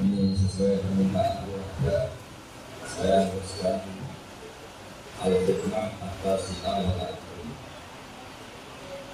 ini 0.00 0.32
sesuai 0.32 0.80
permintaan 0.80 1.44
keluarga 1.44 2.08
saya 2.88 3.28
teruskan 3.28 3.84
al-hikmah 5.20 5.92
atas 6.00 6.56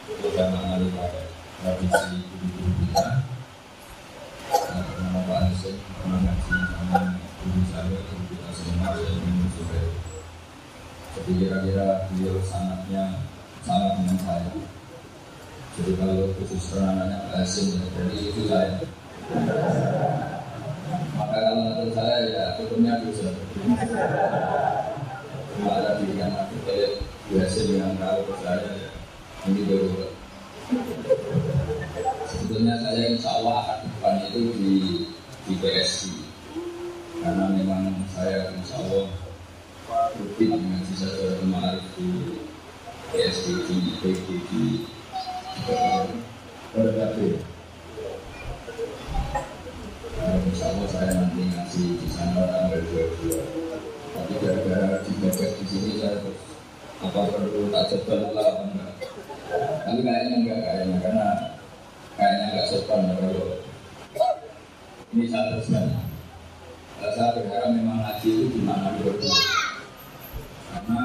itu 0.06 0.26
dan 0.38 0.54
mengenali 0.54 0.86
pada 0.94 1.26
tradisi 1.58 2.22
guru-guru 2.30 2.70
kita? 2.86 3.06
Nama 5.02 5.18
Pak 5.26 5.38
Hasim 5.50 5.74
pernah 5.82 6.22
ngaji 6.22 6.54
sama 6.54 6.98
guru 7.42 7.60
saya 7.66 7.98
guru 8.06 8.22
kita 8.30 8.48
semua 8.54 8.94
saya 8.94 9.10
ingin 9.10 9.50
juga 9.58 9.80
jadi 11.18 11.32
kira-kira 11.34 11.86
beliau 12.14 12.38
sangatnya 12.46 13.26
sama 13.66 13.98
dengan 13.98 14.18
saya. 14.22 14.54
Jadi 15.74 15.92
kalau 15.98 16.30
khusus 16.38 16.62
penangannya 16.70 17.18
Pak 17.26 17.42
Hasim 17.42 17.74
jadi 17.74 18.14
itu 18.22 18.42
saya 18.46 18.78
maka 21.16 21.36
kalau 21.48 21.88
saya 21.96 22.18
ya 22.28 22.44
hukumnya 22.60 23.00
bisa. 23.08 23.32
Cuma 25.56 25.72
ada 25.72 25.96
yang 26.04 26.32
aku 26.36 26.56
kayak 26.68 27.00
biasa 27.32 27.58
dengan 27.64 27.96
kalau 27.96 28.36
saya 28.44 28.92
ini 29.48 29.60
baru. 29.64 30.12
Sebetulnya 32.26 32.74
saya 32.84 33.02
insya 33.16 33.30
Allah 33.40 33.54
akan 33.64 33.78
depan 33.88 34.14
itu 34.28 34.40
di 34.60 34.74
di 35.46 35.54
PSI 35.62 36.26
karena 37.22 37.54
memang 37.54 38.02
saya 38.10 38.50
insya 38.58 38.82
Allah 38.82 39.06
rutin 40.18 40.58
mengaji 40.58 40.94
saja 40.98 41.38
kemarin 41.38 41.78
di 41.94 42.06
PSI 43.14 43.52
di 43.62 43.92
PG 44.02 44.26
di 44.50 44.64
Berbagai 46.74 47.38
Insya 50.46 50.66
Allah 50.74 50.85
saya 50.96 51.12
nanti 51.12 51.44
ngasih 51.44 52.00
di 52.00 52.08
sana 52.08 52.48
tanggal 52.48 52.80
22 52.88 53.36
Tapi 54.16 54.32
gara-gara 54.40 55.04
dibebek 55.04 55.52
di 55.60 55.64
sini 55.68 55.90
saya 56.00 56.24
Apa 57.04 57.20
perlu 57.28 57.68
tak 57.68 57.92
coba 57.92 58.32
lah 58.32 58.64
enggak. 58.64 58.92
Tapi 59.84 60.00
kayaknya 60.00 60.34
enggak 60.40 60.58
kayaknya 60.64 60.96
Karena 61.04 61.26
kayaknya 62.16 62.44
enggak 62.48 62.66
sopan 62.72 63.12
kalau 63.12 63.60
Ini 65.12 65.24
saya 65.28 65.44
teruskan 65.52 65.86
Saya 66.96 67.28
berharap 67.36 67.70
memang 67.76 68.00
ngaji 68.00 68.28
itu 68.32 68.46
di 68.56 68.60
mana 68.64 68.96
Karena 70.72 71.04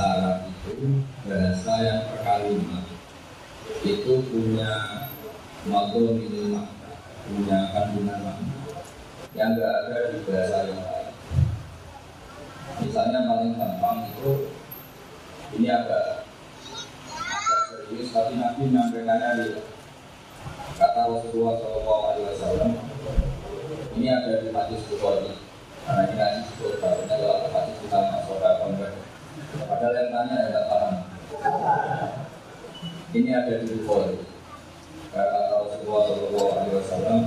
Arab 0.00 0.48
itu 0.48 1.04
bahasa 1.28 1.74
yang 1.84 2.00
perkalimat 2.08 2.84
itu 3.84 4.14
punya 4.32 4.72
makhluk 5.68 6.16
minimal 6.16 6.79
punya 7.30 7.58
kandungan 7.70 8.20
yang 9.30 9.54
enggak 9.54 9.70
ada 9.86 10.10
di 10.10 10.18
bahasa 10.26 10.58
yang 10.66 10.82
lain. 10.82 11.08
Misalnya 12.82 13.20
paling 13.30 13.54
gampang 13.54 14.10
itu 14.10 14.30
ini 15.54 15.68
agak 15.70 16.26
agak 17.14 17.60
serius 17.70 18.10
tapi 18.10 18.34
Nabi 18.38 18.70
menyampaikannya 18.70 19.30
di 19.38 19.46
kata 20.74 21.00
Rasulullah 21.06 21.54
Shallallahu 21.60 22.02
Alaihi 22.10 22.26
Wasallam 22.34 22.70
ini 23.94 24.06
ada 24.10 24.42
di 24.42 24.48
hadis 24.50 24.82
Bukhari 24.90 25.30
karena 25.86 26.02
ini 26.10 26.16
hadis 26.18 26.48
Bukhari 26.58 27.02
adalah 27.06 27.46
hadis 27.50 27.76
kita 27.78 27.98
masuk 28.10 28.38
ke 28.42 28.88
Padahal 29.66 29.94
yang 29.98 30.10
tanya 30.14 30.34
ya 30.34 30.46
tidak 30.46 30.64
paham. 30.70 30.94
Ini 33.10 33.30
ada 33.34 33.52
di 33.62 33.66
Bukhari 33.78 34.29
kata 35.10 35.40
Rasulullah 35.58 36.00
Shallallahu 36.06 36.50
Alaihi 36.54 36.76
Wasallam 36.78 37.20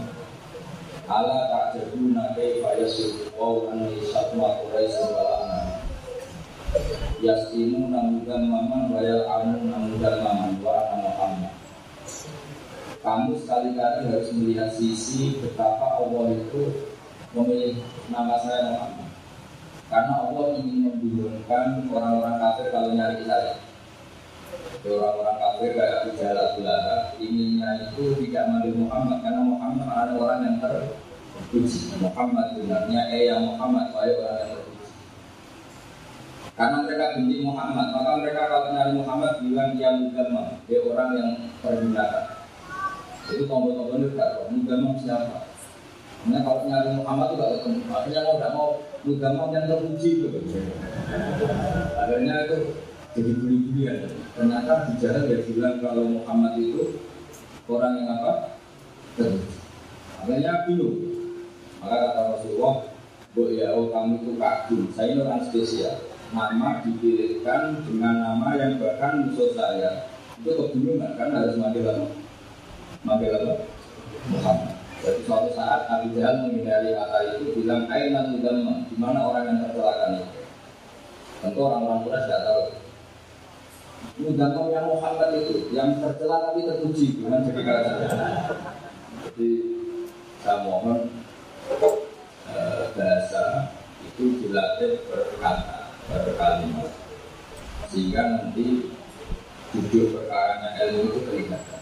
ala 1.03 1.38
ta'jabuna 1.52 2.31
kaifa 2.31 2.70
yasifu 2.80 3.36
wa 3.36 3.67
anni 3.76 4.00
satma 4.08 4.64
quraish 4.64 4.98
wala'na 5.03 5.84
yasimu 7.20 7.92
namudan 7.92 8.48
maman 8.48 8.88
wa 8.88 9.04
yal'amu 9.04 9.67
namudan 9.67 10.16
maman 10.23 10.64
wa 10.64 10.80
ana 10.80 11.52
kamu 13.04 13.36
sekali-kali 13.36 14.16
harus 14.16 14.32
melihat 14.32 14.72
sisi 14.72 15.36
betapa 15.43 15.99
Allah 15.99 16.39
itu 16.39 16.88
memilih 17.36 17.83
nama 18.08 18.39
saya 18.39 18.72
Muhammad. 18.72 19.11
Karena 19.92 20.23
Allah 20.23 20.55
ingin 20.55 20.88
membingungkan 20.88 21.83
orang-orang 21.92 22.39
kafir 22.39 22.72
kalau 22.72 22.95
nyari 22.95 23.20
saya 23.27 23.60
orang-orang 24.83 25.37
kafir 25.39 25.71
kayak 25.80 26.11
Ujala 26.11 26.43
Belanda 26.59 26.95
inginnya 27.15 27.69
itu 27.87 28.03
tidak 28.19 28.43
manggil 28.52 28.75
Muhammad 28.75 29.17
karena 29.23 29.41
Muhammad 29.47 29.87
ada 29.87 30.14
orang 30.19 30.39
yang 30.43 30.55
terpuji. 30.59 31.80
Muhammad 32.03 32.47
benarnya 32.59 33.02
eh 33.15 33.31
yang 33.31 33.47
Muhammad 33.47 33.95
wahai 33.95 34.11
orang 34.19 34.36
yang 34.43 34.49
terpuji. 34.59 34.87
Karena 36.53 36.77
mereka 36.86 37.05
benci 37.17 37.36
Muhammad 37.42 37.87
maka 37.95 38.11
mereka 38.19 38.42
kalau 38.52 38.67
nyari 38.75 38.92
Muhammad 38.99 39.33
bilang 39.39 39.69
dia 39.80 39.89
mugama 39.95 40.42
dia 40.67 40.80
orang 40.83 41.09
yang 41.15 41.30
pergunakan 41.63 42.25
itu 43.31 43.43
tombol-tombol 43.47 44.03
itu 44.03 44.19
tahu 44.19 44.52
mugama 44.52 44.89
siapa. 44.99 45.37
Karena 46.27 46.39
kalau 46.43 46.67
nyari 46.67 46.89
Muhammad 46.99 47.27
itu 47.31 47.36
tidak 47.39 47.52
ketemu 47.55 47.80
akhirnya 47.87 48.19
mau 48.21 48.36
tidak 48.36 48.52
mau 48.52 48.69
mugama 49.08 49.43
yang 49.55 49.65
terpuji 49.71 50.09
itu. 50.19 50.27
Akhirnya 51.97 52.36
itu 52.52 52.58
jadi 53.13 53.31
buli-bulian. 53.37 54.09
Ternyata 54.33 54.97
jalan 54.97 55.23
dia 55.29 55.39
bilang 55.45 55.77
kalau 55.81 56.03
Muhammad 56.09 56.57
itu 56.57 56.97
orang 57.69 57.93
yang 58.01 58.09
apa? 58.17 58.33
Terus. 59.17 59.41
Makanya 60.21 60.65
bingung. 60.65 60.97
Maka 61.77 61.95
kata 61.99 62.21
Rasulullah, 62.33 62.75
Bu 63.33 63.49
ya 63.53 63.73
oh, 63.73 63.89
kamu 63.93 64.13
itu 64.21 64.31
kagum. 64.37 64.81
Saya 64.93 65.07
ini 65.13 65.21
orang 65.21 65.45
spesial. 65.45 65.95
Nama 66.33 66.81
dipilihkan 66.81 67.85
dengan 67.85 68.15
nama 68.17 68.57
yang 68.57 68.81
bahkan 68.81 69.30
musuh 69.30 69.53
saya 69.53 70.09
itu 70.41 70.49
kebingungan 70.49 71.13
kan 71.13 71.30
harus 71.30 71.61
manggil 71.61 71.85
apa? 71.85 72.09
Manggil 73.05 73.37
apa? 73.37 73.53
Muhammad. 74.33 74.73
Jadi 75.03 75.19
suatu 75.27 75.51
saat 75.51 75.91
Nabi 75.91 76.15
Jahal 76.15 76.47
menghindari 76.47 76.95
kata 76.95 77.17
itu 77.35 77.59
bilang 77.59 77.91
Aina 77.91 78.31
Tudamma, 78.31 78.87
di 78.87 78.95
mana 78.95 79.19
orang 79.27 79.43
yang 79.51 79.57
tercelakan? 79.67 80.11
Tentu 81.43 81.59
orang-orang 81.59 82.07
Quraisy 82.07 82.23
tidak 82.23 82.41
tahu. 82.47 82.63
Mudakam 84.14 84.69
yang 84.69 84.86
Muhammad 84.86 85.41
itu 85.41 85.73
yang 85.73 85.97
tercela 85.97 86.49
tapi 86.49 86.69
terpuji 86.69 87.17
bukan 87.17 87.49
jadi 87.49 87.61
kata. 87.65 87.93
Jadi 89.25 89.52
saya 90.45 90.58
mohon 90.69 91.09
eh, 92.53 92.83
bahasa 92.93 93.73
itu 94.05 94.37
dilatih 94.37 95.02
berkata 95.09 95.97
berkalimat 96.08 96.93
sehingga 97.89 98.21
nanti 98.37 98.93
judul 99.73 100.13
perkaranya 100.13 100.69
ilmu 100.77 101.02
itu 101.09 101.19
kelihatan. 101.25 101.81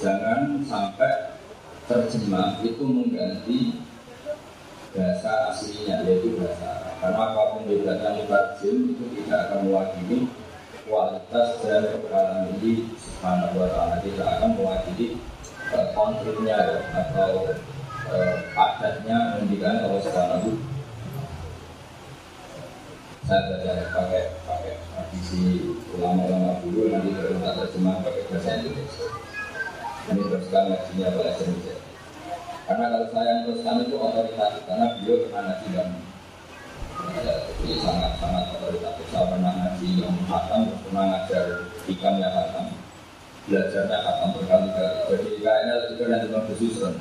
Jangan 0.00 0.60
sampai 0.64 1.36
terjemah 1.84 2.60
itu 2.64 2.84
mengganti 2.84 3.85
bahasa 4.96 5.52
aslinya 5.52 6.02
yaitu 6.08 6.34
bahasa. 6.40 6.96
Karena 6.96 7.20
apa 7.28 7.42
pun 7.52 7.62
bedanya 7.68 8.16
mutarjim 8.16 8.96
itu 8.96 9.04
tidak 9.20 9.52
akan 9.52 9.58
mewakili 9.68 10.18
kualitas 10.88 11.48
dan 11.60 11.82
kepala 11.92 12.48
ini 12.56 12.88
subhanahu 12.96 13.60
wa 13.60 13.68
ta'ala. 13.68 13.94
Tidak 14.00 14.26
akan 14.26 14.50
mewakili 14.56 15.20
uh, 15.76 15.86
atau 16.96 17.30
uh, 18.08 18.34
padatnya 18.56 19.38
mendikan 19.38 19.84
Allah 19.84 20.00
subhanahu 20.00 20.56
saya 23.26 23.42
belajar 23.50 23.90
pakai 23.90 24.22
pakai 24.46 24.78
tradisi 24.86 25.74
ulama-ulama 25.98 26.62
dulu 26.62 26.94
nanti 26.94 27.10
baru 27.10 27.42
tak 27.42 27.54
terjemah 27.58 27.98
pakai 28.06 28.22
bahasa 28.30 28.50
Indonesia. 28.62 29.06
Ini 30.06 30.22
teruskan 30.30 30.62
ngajinya 30.70 31.08
bahasa 31.10 31.42
Indonesia 31.42 31.75
karena 32.66 32.84
kalau 32.90 33.06
saya 33.14 33.26
yang 33.30 33.40
teruskan 33.46 33.86
itu 33.86 33.94
otoritas 33.94 34.52
karena 34.66 34.86
beliau 34.98 35.16
pernah 35.30 35.42
ngaji 35.46 35.68
dan 35.70 35.88
jadi 37.62 37.74
sangat 37.78 38.12
sangat 38.18 38.44
otoritatif. 38.58 39.06
Saya 39.14 39.24
pernah 39.30 39.52
ngaji 39.54 39.88
yang 40.02 40.16
hatam 40.26 40.62
pernah 40.82 41.04
ngajar 41.14 41.44
yang 41.86 42.34
hatam 42.34 42.64
belajarnya 43.46 43.98
hatam 44.02 44.28
berkali-kali. 44.34 44.98
Jadi 45.06 45.28
kayaknya 45.38 45.74
juga 45.94 46.04
nanti 46.10 46.26
mau 46.34 46.42
bersusun 46.50 46.94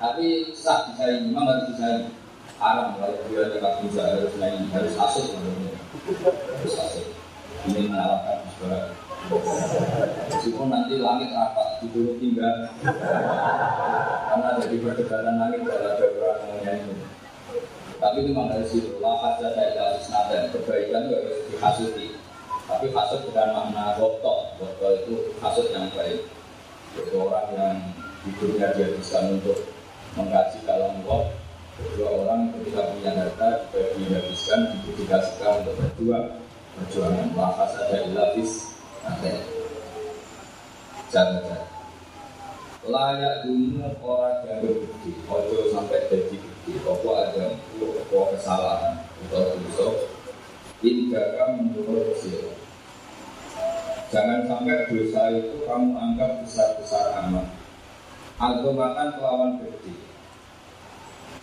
tapi 0.00 0.26
sah 0.56 0.90
bisa 0.90 1.04
ini 1.06 1.30
memang 1.30 1.44
harus 1.46 1.64
bisa 1.70 1.86
ini 1.86 2.08
haram 2.58 2.98
kalau 2.98 3.20
dia 3.30 3.52
tidak 3.54 3.74
bisa 3.84 4.02
harus 4.02 4.32
nyanyi 4.40 4.66
harus 4.74 4.94
asik 4.98 5.26
harus 6.58 6.74
asik. 6.74 7.06
Ini 7.70 7.92
menyalahkan 7.92 8.50
saudara 8.58 9.09
Meskipun 9.28 10.66
nanti 10.72 10.94
langit 10.96 11.30
rapat, 11.36 11.68
dulu 11.86 12.16
tinggal 12.18 12.72
Karena 14.30 14.48
jadi 14.64 14.76
perdebatan 14.80 15.36
langit 15.36 15.60
kalau 15.68 15.92
orang 16.00 16.40
yang 16.48 16.60
nyanyi 16.64 16.94
tapi 18.00 18.24
itu 18.24 18.32
memang 18.32 18.48
dari 18.48 18.64
situ. 18.64 18.96
Lafaz 18.96 19.44
jasa 19.44 19.76
ilah 19.76 19.92
isnadan. 20.00 20.48
Kebaikan 20.56 21.04
itu 21.04 21.20
harus 21.20 21.38
dihasuti. 21.52 22.06
Tapi 22.64 22.86
hasut 22.96 23.28
dengan 23.28 23.52
makna 23.52 24.00
botok. 24.00 24.56
Botok 24.56 25.04
itu 25.04 25.14
hasut 25.44 25.68
yang 25.68 25.92
baik. 25.92 26.24
Jadi 26.96 27.12
orang 27.12 27.48
yang 27.52 27.76
hidupnya 28.24 28.72
dihabiskan 28.72 29.36
untuk 29.36 29.68
mengkaji 30.16 30.58
kalam 30.66 30.96
Allah 31.06 31.22
Dua 31.96 32.12
orang 32.12 32.52
ketika 32.52 32.92
punya 32.92 33.16
harta 33.16 33.64
juga 33.72 33.96
dihabiskan 33.96 34.60
didedikasikan 34.84 35.64
untuk 35.64 35.74
berjuang 35.80 36.26
perjuangan 36.76 37.28
maka 37.32 37.64
saja 37.72 38.04
ilafis 38.04 38.69
nanti 39.00 39.32
jangan 41.08 41.64
layak 42.86 43.44
dunia 43.44 43.92
orang 44.00 44.40
yang 44.48 44.58
berbudi 44.64 45.12
ojo 45.28 45.58
sampai 45.68 46.08
jadi 46.08 46.36
budi 46.36 46.72
apa 46.80 47.10
ada 47.28 47.46
apa 47.80 48.18
kesalahan? 48.34 48.94
Atau 49.28 49.60
dosa? 49.60 49.86
Hingga 50.80 51.36
kamu 51.36 51.76
menurut 51.76 52.16
sila 52.16 52.56
jangan 54.08 54.48
sampai 54.48 54.88
dosa 54.88 55.22
itu 55.36 55.68
kamu 55.68 55.92
anggap 55.92 56.40
besar-besar 56.42 57.14
amat. 57.24 57.46
Agamakan 58.40 59.08
kelawan 59.20 59.60
budi 59.60 60.10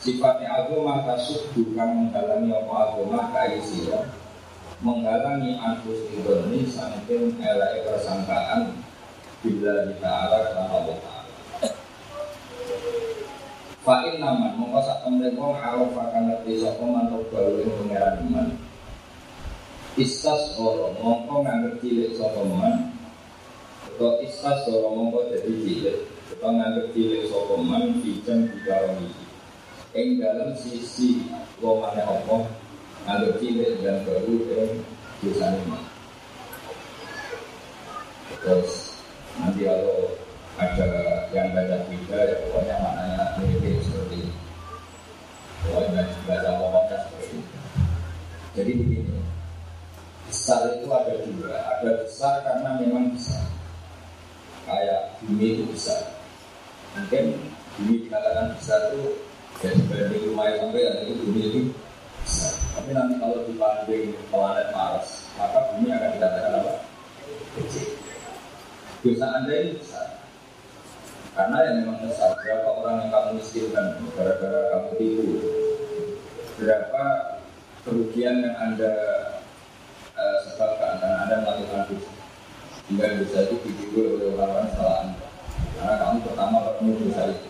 sifatnya 0.08 0.50
agama 0.64 1.04
kasut 1.04 1.52
bukan 1.54 1.90
menghalangi 2.08 2.54
apa 2.54 2.74
agama 2.80 3.22
kai 3.34 3.60
sila 3.62 4.08
menghalangi 4.78 5.58
antus 5.58 6.06
ini 6.14 6.70
saking 6.70 7.34
elai 7.42 7.82
persangkaan 7.82 8.78
bila 9.42 9.90
kita 9.90 10.06
arah 10.06 10.54
Allah 10.70 10.98
Fa'in 13.88 14.20
naman 14.20 14.60
mongko 14.60 14.84
sak 14.84 15.08
temne 15.08 15.32
wong 15.40 15.56
arep 15.56 15.96
akan 15.96 16.28
ngerti 16.28 16.60
sapa 16.60 16.84
mantuk 16.84 17.32
baru 17.32 17.64
ing 17.64 17.72
pangeran 17.72 18.20
iman. 18.28 18.48
Istas 19.96 20.60
ora 20.60 20.92
mongko 21.00 21.48
nganggep 21.48 21.80
cilik 21.80 22.12
sapa 22.20 22.44
man. 22.44 22.92
Atau 23.88 24.20
istas 24.28 24.68
ora 24.68 24.92
mongko 24.92 25.32
dadi 25.32 25.56
cilik. 25.64 26.04
Atau 26.36 26.52
nganggep 26.52 26.92
cilik 26.92 27.32
sapa 27.32 27.56
man 27.64 28.04
bijam 28.04 28.52
dikaroni. 28.52 29.08
Ing 29.96 30.20
dalam 30.20 30.52
sisi 30.60 31.24
wongane 31.64 32.04
apa 32.04 32.67
nganggep 33.08 33.40
cilik 33.40 33.80
dan 33.80 34.04
baru 34.04 34.36
ing 34.52 34.84
dosane 35.24 35.64
man. 35.72 35.84
Terus 38.44 39.00
nanti 39.40 39.64
kalau 39.64 40.12
ada 40.60 40.88
yang 41.32 41.56
baca 41.56 41.88
tiga 41.88 42.20
ya 42.20 42.36
pokoknya 42.44 42.76
maknanya 42.84 43.24
mirip 43.40 43.80
seperti 43.80 44.28
ini. 44.28 44.34
Pokoknya 45.64 46.04
baca 46.28 46.50
pokoknya 46.60 46.98
seperti 47.08 47.28
ini. 47.32 47.44
Jadi 48.60 48.72
begini 48.76 49.16
besar 50.28 50.60
itu 50.76 50.88
ada 50.92 51.14
dua. 51.24 51.56
Ada 51.56 51.92
besar 52.04 52.34
karena 52.44 52.70
memang 52.84 53.16
besar. 53.16 53.48
Kayak 54.68 55.16
bumi 55.24 55.48
itu 55.56 55.64
besar. 55.72 56.12
Mungkin 57.00 57.40
bumi 57.80 57.94
dikatakan 58.04 58.52
besar 58.60 58.92
itu 58.92 59.16
ya 59.64 59.72
dibanding 59.74 60.24
rumah 60.28 60.46
yang 60.52 60.60
sampai 60.68 60.86
dan 60.86 61.02
itu 61.08 61.14
bumi 61.24 61.42
itu 61.48 61.62
tapi 62.78 62.90
nanti 62.94 63.18
kalau 63.18 63.42
dibanding 63.50 64.14
planet 64.30 64.70
Mars 64.70 65.34
maka 65.42 65.74
bumi 65.74 65.90
akan 65.90 66.10
dikatakan 66.14 66.54
apa? 66.62 66.74
Kecil 67.58 67.98
dosa 69.06 69.26
anda 69.40 69.54
ini 69.54 69.72
besar. 69.78 70.08
Karena 71.38 71.58
yang 71.70 71.76
memang 71.86 72.02
besar, 72.02 72.34
berapa 72.42 72.70
orang 72.82 72.96
yang 73.06 73.10
kamu 73.14 73.30
miskinkan? 73.38 74.02
Gara-gara 74.18 74.62
kamu 74.74 74.90
tipu, 74.98 75.26
berapa 76.58 77.04
kerugian 77.86 78.42
yang 78.42 78.56
anda 78.58 78.94
uh, 80.18 80.38
sebabkan? 80.50 80.98
Karena 80.98 81.18
anda 81.30 81.36
melakukan 81.46 81.94
dosa. 81.94 82.12
Hingga 82.90 83.06
dosa 83.22 83.38
itu 83.46 83.56
ditipu 83.70 84.18
oleh 84.18 84.34
orang-orang 84.34 84.70
salah 84.74 84.98
anda. 85.06 85.26
Karena 85.78 85.94
kamu 86.02 86.18
pertama 86.26 86.58
ketemu 86.66 86.92
dosa 87.06 87.24
itu, 87.30 87.50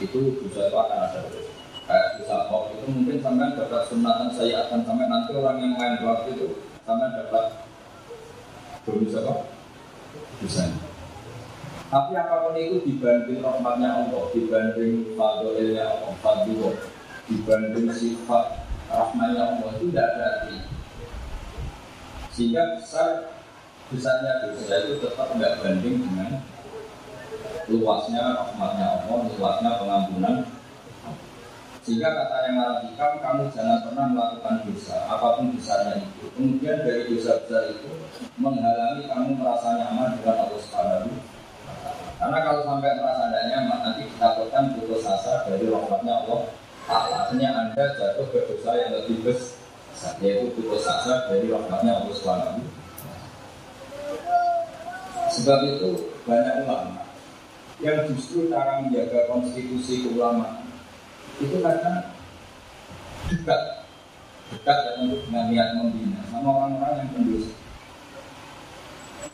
itu 0.00 0.18
dosa 0.40 0.60
itu 0.72 0.76
akan 0.80 0.98
ada. 1.04 1.18
Terus. 1.28 1.48
Kayak 1.86 2.06
dosa 2.18 2.34
kok 2.48 2.62
itu 2.86 2.94
mungkin 2.94 3.18
sampai 3.18 3.58
dapat 3.58 3.82
sunatan 3.90 4.30
saya 4.30 4.70
akan 4.70 4.86
sampai 4.86 5.10
nanti 5.10 5.34
orang 5.34 5.58
yang 5.58 5.74
main 5.74 5.98
waktu 6.06 6.38
itu 6.38 6.54
sampai 6.86 7.10
dapat 7.18 7.66
berdosa 8.86 9.26
apa? 9.26 9.34
Tapi 11.90 12.12
apa 12.14 12.34
pun 12.46 12.54
itu 12.54 12.78
dibanding 12.86 13.42
rahmatnya 13.42 14.06
Allah, 14.06 14.22
dibanding 14.30 15.18
fadolnya 15.18 15.82
Allah, 15.82 16.14
fadillah, 16.22 16.78
dibanding 17.26 17.90
sifat 17.90 18.70
rahmatnya 18.86 19.42
Allah 19.58 19.70
itu 19.74 19.90
tidak 19.90 20.06
ada 20.06 20.26
arti. 20.30 20.56
Sehingga 22.38 22.62
besar 22.78 23.34
besarnya 23.90 24.46
dosa 24.46 24.74
itu 24.86 24.94
tetap 25.02 25.26
tidak 25.34 25.58
banding 25.58 26.06
dengan 26.06 26.38
luasnya 27.66 28.22
rahmatnya 28.30 28.86
Allah, 29.02 29.18
luasnya 29.26 29.70
pengampunan. 29.74 30.36
Sehingga 31.86 32.10
kata 32.10 32.50
yang 32.50 32.54
merapikan, 32.58 33.12
kamu 33.22 33.46
jangan 33.54 33.78
pernah 33.86 34.06
melakukan 34.10 34.66
dosa, 34.66 34.98
apa 35.06 35.38
pun 35.38 35.54
besarnya 35.54 36.02
itu. 36.02 36.26
Kemudian 36.34 36.82
dari 36.82 37.06
dosa 37.06 37.38
besar 37.46 37.62
itu 37.70 37.90
menghalangi 38.42 39.06
kamu 39.06 39.38
merasa 39.38 39.78
nyaman 39.78 40.18
dengan 40.18 40.36
Allah 40.42 40.60
Subhanahu 40.66 41.14
karena 42.16 42.38
kalau 42.40 42.60
sampai 42.64 42.96
merasa 42.96 43.28
tidak 43.28 43.44
nyaman, 43.52 43.78
nanti 43.84 44.02
ditakutkan 44.08 44.64
putus 44.72 45.04
asa 45.04 45.44
dari 45.44 45.68
rahmatnya 45.68 46.14
Allah. 46.24 46.40
Artinya 46.88 47.50
Anda 47.60 47.84
jatuh 47.98 48.26
ke 48.32 48.40
dosa 48.48 48.70
yang 48.72 48.90
lebih 48.96 49.16
besar, 49.20 50.16
yaitu 50.24 50.48
putus 50.56 50.88
asa 50.88 51.28
dari 51.28 51.52
rahmatnya 51.52 51.92
Allah 51.92 52.14
SWT. 52.16 52.48
Sebab 55.36 55.60
itu 55.68 55.90
banyak 56.24 56.64
ulama 56.64 57.04
yang 57.84 58.08
justru 58.08 58.48
cara 58.48 58.80
menjaga 58.80 59.28
konstitusi 59.28 60.08
keulamaan 60.08 60.65
itu 61.42 61.56
karena 61.60 61.94
dekat 63.28 63.60
dekat 64.54 64.78
untuk 65.02 65.20
dengan 65.26 65.44
niat 65.50 65.68
membina 65.76 66.20
sama 66.30 66.48
orang-orang 66.48 67.02
yang 67.02 67.10
pendosa 67.12 67.52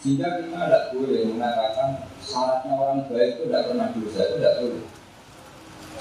sehingga 0.03 0.35
kita 0.43 0.59
tidak 0.67 0.85
boleh 0.99 1.23
mengatakan 1.31 1.89
syaratnya 2.19 2.75
orang 2.75 3.07
baik 3.07 3.39
itu 3.39 3.43
tidak 3.47 3.71
pernah 3.71 3.87
dosa 3.95 4.21
itu 4.27 4.35
tidak 4.43 4.55
boleh. 4.59 4.85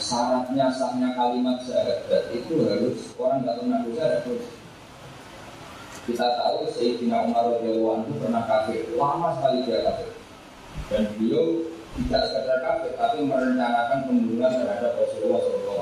Syaratnya 0.02 0.66
sahnya 0.74 1.10
kalimat 1.14 1.62
syahadat 1.62 2.24
itu 2.34 2.66
harus 2.66 2.98
orang 3.22 3.46
tidak 3.46 3.58
pernah 3.62 3.80
dosa 3.86 4.02
tidak 4.02 4.24
boleh. 4.26 4.50
Kita 6.02 6.26
tahu 6.34 6.58
Sayyidina 6.74 7.18
Umar 7.30 7.46
radhiyallahu 7.46 8.10
itu 8.10 8.14
pernah 8.18 8.44
kafir, 8.50 8.82
lama 8.98 9.38
sekali 9.38 9.58
dia 9.70 9.86
kafir. 9.86 10.10
Dan 10.90 11.04
beliau 11.14 11.46
tidak 11.94 12.22
sekadar 12.26 12.58
kafir, 12.66 12.92
tapi 12.98 13.18
merencanakan 13.22 14.00
pembunuhan 14.10 14.54
terhadap 14.66 14.98
Rasulullah 14.98 15.42
SAW. 15.46 15.81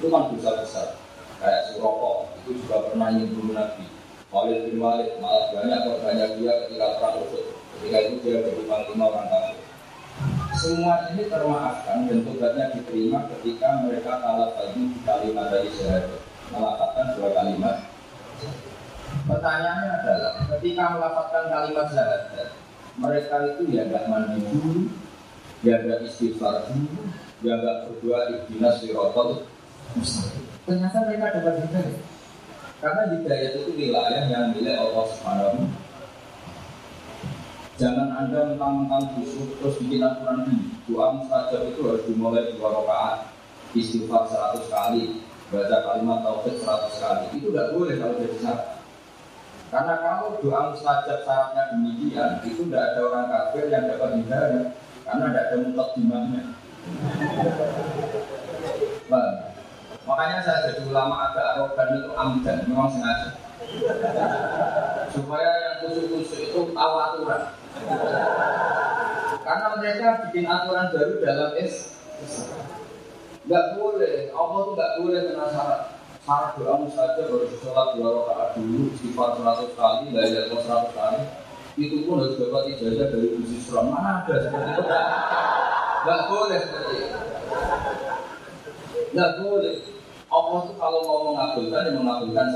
Itu 0.00 0.08
kan 0.08 0.32
dosa 0.32 0.64
besar. 0.64 0.88
Kayak 1.36 1.60
Suroko 1.68 2.32
itu 2.40 2.64
juga 2.64 2.88
pernah 2.88 3.12
bunuh 3.12 3.52
Nabi. 3.52 3.84
Walid 4.32 4.72
bin 4.72 4.80
Walid 4.80 5.20
malah 5.20 5.52
banyak 5.52 5.78
korbannya 5.84 6.26
dia 6.40 6.52
ketika 6.64 6.96
perang 6.96 7.20
Uhud. 7.20 7.44
Ketika 7.76 7.98
itu 8.08 8.14
dia 8.24 8.40
jadi 8.48 8.64
panglima 8.64 9.12
orang 9.12 9.28
kafir. 9.28 9.60
Semua 10.56 10.94
ini 11.12 11.28
termaafkan 11.28 12.08
dan 12.08 12.24
tobatnya 12.24 12.72
diterima 12.72 13.28
ketika 13.36 13.84
mereka 13.84 14.24
kalah 14.24 14.56
lagi 14.56 14.80
di 14.88 14.98
kalimat 15.04 15.52
dari 15.52 15.68
syahadat. 15.68 16.20
Melafatkan 16.48 17.06
dua 17.20 17.28
kalimat. 17.36 17.76
Pertanyaannya 19.28 19.88
adalah 20.00 20.32
ketika 20.56 20.84
melafatkan 20.96 21.44
kalimat 21.52 21.86
syahadat, 21.92 22.48
mereka 22.96 23.36
itu 23.52 23.62
ya 23.68 23.82
gak 23.92 24.08
mandi 24.08 24.40
dulu, 24.48 24.88
ya 25.60 25.76
gak 25.84 26.08
istighfar 26.08 26.72
dulu, 26.72 27.04
ya 27.44 27.54
gak 27.60 27.76
berdoa 27.84 28.20
ibtinas 28.32 28.80
sirotol. 28.80 29.44
Ternyata 30.66 30.98
mereka 31.02 31.26
dapat 31.34 31.54
hidayah. 31.66 31.98
Karena 32.80 33.02
hidayah 33.12 33.48
itu 33.58 33.60
wilayah 33.74 34.22
yang 34.30 34.54
milik 34.54 34.78
Allah 34.78 35.04
Subhanahu 35.10 35.66
Jangan 37.80 38.12
anda 38.12 38.44
mentang-mentang 38.44 39.16
busuk 39.16 39.56
terus 39.56 39.80
bikin 39.80 40.04
aturan 40.04 40.44
di 40.44 40.68
doa 40.84 41.16
mustajab 41.16 41.64
itu 41.64 41.80
harus 41.88 42.04
dimulai 42.04 42.52
dua 42.52 42.76
rakaat, 42.76 43.32
istighfar 43.72 44.28
seratus 44.28 44.68
kali, 44.68 45.24
baca 45.48 45.88
kalimat 45.88 46.20
tauhid 46.20 46.60
seratus 46.60 47.00
kali. 47.00 47.40
Itu 47.40 47.48
tidak 47.48 47.72
boleh 47.72 47.96
kalau 47.96 48.20
jadi 48.20 48.36
syarat. 48.36 48.84
Karena 49.72 49.94
kalau 49.96 50.36
doa 50.44 50.60
mustajab 50.76 51.24
syaratnya 51.24 51.62
demikian, 51.72 52.30
itu 52.44 52.68
tidak 52.68 52.84
ada 52.84 53.00
orang 53.00 53.26
kafir 53.32 53.64
yang 53.72 53.84
dapat 53.88 54.10
hidayah, 54.20 54.64
karena 55.08 55.24
tidak 55.32 55.44
ada 55.48 55.84
dimanya. 55.96 56.42
Makanya 60.20 60.44
saya 60.44 60.68
jadi 60.68 60.84
ulama 60.84 61.32
agak 61.32 61.56
arogan 61.56 61.96
itu 61.96 62.12
amdan, 62.12 62.60
memang 62.68 62.92
sengaja. 62.92 63.40
Supaya 65.16 65.48
yang 65.48 65.76
kusuk-kusuk 65.80 66.40
itu 66.44 66.60
tahu 66.76 66.94
aturan. 67.00 67.56
Karena 69.40 69.66
mereka 69.80 70.28
bikin 70.28 70.44
aturan 70.44 70.92
baru 70.92 71.24
dalam 71.24 71.56
es. 71.56 71.96
Gak 73.48 73.80
boleh, 73.80 74.28
Allah 74.36 74.60
tuh 74.60 74.74
gak 74.76 74.92
boleh 75.00 75.20
kena 75.24 75.46
syarat. 75.56 75.82
Syarat 76.20 76.52
doa 76.60 76.84
saja 76.92 77.22
baru 77.24 77.48
sholat 77.56 77.88
dua 77.96 78.08
rakaat 78.20 78.48
dulu, 78.60 78.92
sifat 79.00 79.40
seratus 79.40 79.72
kali, 79.72 80.04
ada 80.20 80.52
seratus 80.52 80.92
kali. 80.92 81.20
Itu 81.80 82.04
pun 82.04 82.20
harus 82.20 82.36
dapat 82.36 82.76
ijazah 82.76 83.08
dari 83.08 83.40
Gusti 83.40 83.56
Sulam. 83.64 83.88
Mana 83.88 84.28
ada 84.28 84.36
seperti 84.36 84.68
itu? 84.68 84.84
Nggak 86.04 86.20
boleh 86.28 86.58
seperti 86.60 86.92
itu. 87.08 87.18
Nggak 89.16 89.32
boleh. 89.40 89.76
Allah 90.30 90.58
itu 90.62 90.72
kalau 90.78 91.00
mau 91.02 91.20
mengabulkan, 91.34 91.90
ya 91.90 91.92
mengabulkan 91.98 92.46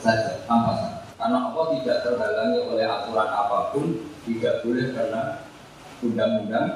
saja, 0.00 0.40
tanpa 0.48 0.72
salah. 0.80 1.04
Karena 1.16 1.38
Allah 1.52 1.64
tidak 1.76 1.96
terhalangi 2.04 2.58
oleh 2.72 2.84
aturan 2.88 3.28
apa 3.28 3.58
pun, 3.72 3.84
tidak 4.24 4.64
boleh 4.64 4.86
karena 4.96 5.22
undang-undang 6.00 6.68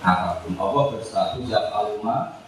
apa 0.00 0.40
pun. 0.40 0.52
Allah 0.56 0.82
berstatus 0.96 1.44
yang 1.52 1.68
alma. 1.72 2.40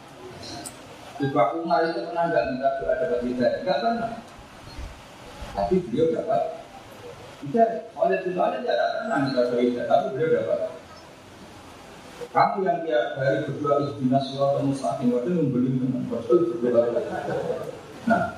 Juga 1.21 1.53
Umar 1.61 1.85
itu 1.85 2.01
pernah 2.09 2.33
nggak 2.33 2.45
minta 2.49 2.69
doa 2.81 2.97
dapat 2.97 3.21
hidayah? 3.29 3.61
Enggak 3.61 3.79
pernah. 3.85 4.13
Tapi 5.53 5.75
beliau 5.85 6.07
dapat 6.17 6.43
hidayah. 7.45 7.85
Oleh 8.01 8.17
itu 8.25 8.33
tidak 8.33 8.89
pernah 8.97 9.19
minta 9.29 9.41
doa 9.45 9.61
hidayah, 9.61 9.85
tapi 9.85 10.07
beliau 10.17 10.41
dapat. 10.41 10.80
Kamu 12.29 12.69
yang 12.69 12.85
tiap 12.85 13.17
hari 13.17 13.49
berdoa 13.49 13.89
ihdina 13.89 14.21
surat 14.21 14.61
mustaqim 14.61 15.17
waktu 15.17 15.33
membeli 15.33 15.81
dengan 15.81 16.05
berdoa. 16.05 17.01
Nah, 18.05 18.37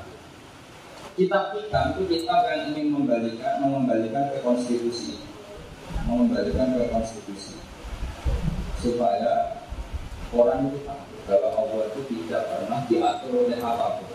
kitab 1.18 1.58
kita 1.58 1.80
itu 1.98 2.02
kita 2.06 2.36
yang 2.46 2.62
ingin 2.72 2.86
membalikan 2.94 3.58
mengembalikan 3.58 4.30
ke 4.30 4.38
konstitusi, 4.46 5.18
mengembalikan 6.06 6.78
ke 6.78 6.88
konstitusi 6.94 7.58
supaya 8.82 9.62
orang 10.34 10.72
itu 10.72 10.82
tahu 10.82 11.02
bahwa 11.28 11.48
Allah 11.54 11.86
itu 11.94 12.00
tidak 12.10 12.42
pernah 12.50 12.80
diatur 12.90 13.46
oleh 13.46 13.58
apa 13.62 13.86
pun. 14.02 14.10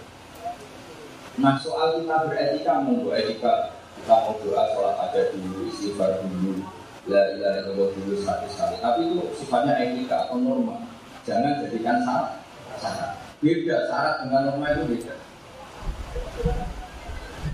Nah 1.37 1.55
soal 1.61 2.01
kita 2.01 2.27
beretika, 2.27 2.83
mau 2.83 3.13
etika, 3.13 3.77
kita 4.01 4.15
mau 4.25 4.35
doa 4.41 4.63
sholat 4.73 4.95
ada 5.07 5.21
dulu, 5.31 5.69
istighfar 5.69 6.19
dulu, 6.25 6.65
la 7.07 7.23
ilaha 7.33 7.55
illallah 7.63 7.89
dulu 7.95 8.13
seratus 8.19 8.53
kali. 8.59 8.75
Tapi 8.83 8.99
itu 9.07 9.23
sifatnya 9.39 9.73
etika 9.79 10.27
atau 10.27 10.37
norma. 10.37 10.75
Jangan 11.23 11.63
jadikan 11.63 11.97
syarat. 12.03 12.35
syarat. 12.79 13.11
Beda 13.39 13.77
syarat 13.87 14.15
dengan 14.23 14.41
norma 14.51 14.65
itu 14.75 14.83
beda. 14.91 15.15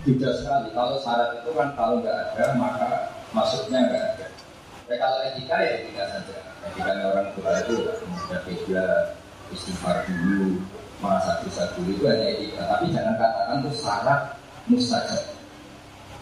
Beda 0.03 0.29
sekali. 0.41 0.67
Kalau 0.74 0.95
syarat 1.00 1.29
itu 1.39 1.50
kan 1.53 1.69
kalau 1.77 1.95
nggak 2.01 2.17
ada 2.33 2.45
maka 2.57 2.89
masuknya 3.31 3.79
nggak 3.88 4.03
ada. 4.17 4.27
Ya, 4.89 4.95
kalau 5.00 5.17
etika 5.25 5.55
ya 5.62 5.72
etika 5.79 6.03
saja. 6.10 6.38
Etika 6.69 6.91
orang 7.07 7.27
tua 7.38 7.51
itu 7.63 7.75
ada 8.29 8.38
beda 8.43 8.86
istighfar 9.53 9.98
dulu, 10.10 10.60
merasa 10.98 11.39
bisa 11.45 11.69
dulu 11.77 11.93
itu 11.93 12.03
hanya 12.10 12.25
etika. 12.33 12.62
Tapi 12.67 12.86
jangan 12.89 13.15
katakan 13.22 13.55
itu 13.62 13.72
syarat 13.77 14.22
mustajab. 14.65 15.24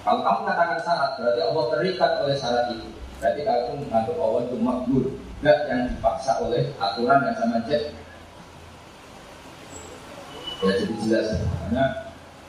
Kalau 0.02 0.20
kamu 0.26 0.42
katakan 0.50 0.80
syarat 0.82 1.12
berarti 1.22 1.42
Allah 1.46 1.66
terikat 1.74 2.12
oleh 2.26 2.36
syarat 2.38 2.66
itu. 2.74 3.01
Berarti 3.22 3.42
kalau 3.46 3.78
mengatur 3.78 4.18
Allah 4.18 4.42
itu 4.50 4.58
makbul, 4.58 5.06
tidak 5.14 5.58
yang 5.70 5.82
dipaksa 5.94 6.42
oleh 6.42 6.74
aturan 6.82 7.22
yang 7.22 7.38
sama 7.38 7.62
cek. 7.70 7.84
Ya 10.66 10.72
jadi 10.82 10.96
jelas, 11.06 11.28
karena 11.38 11.86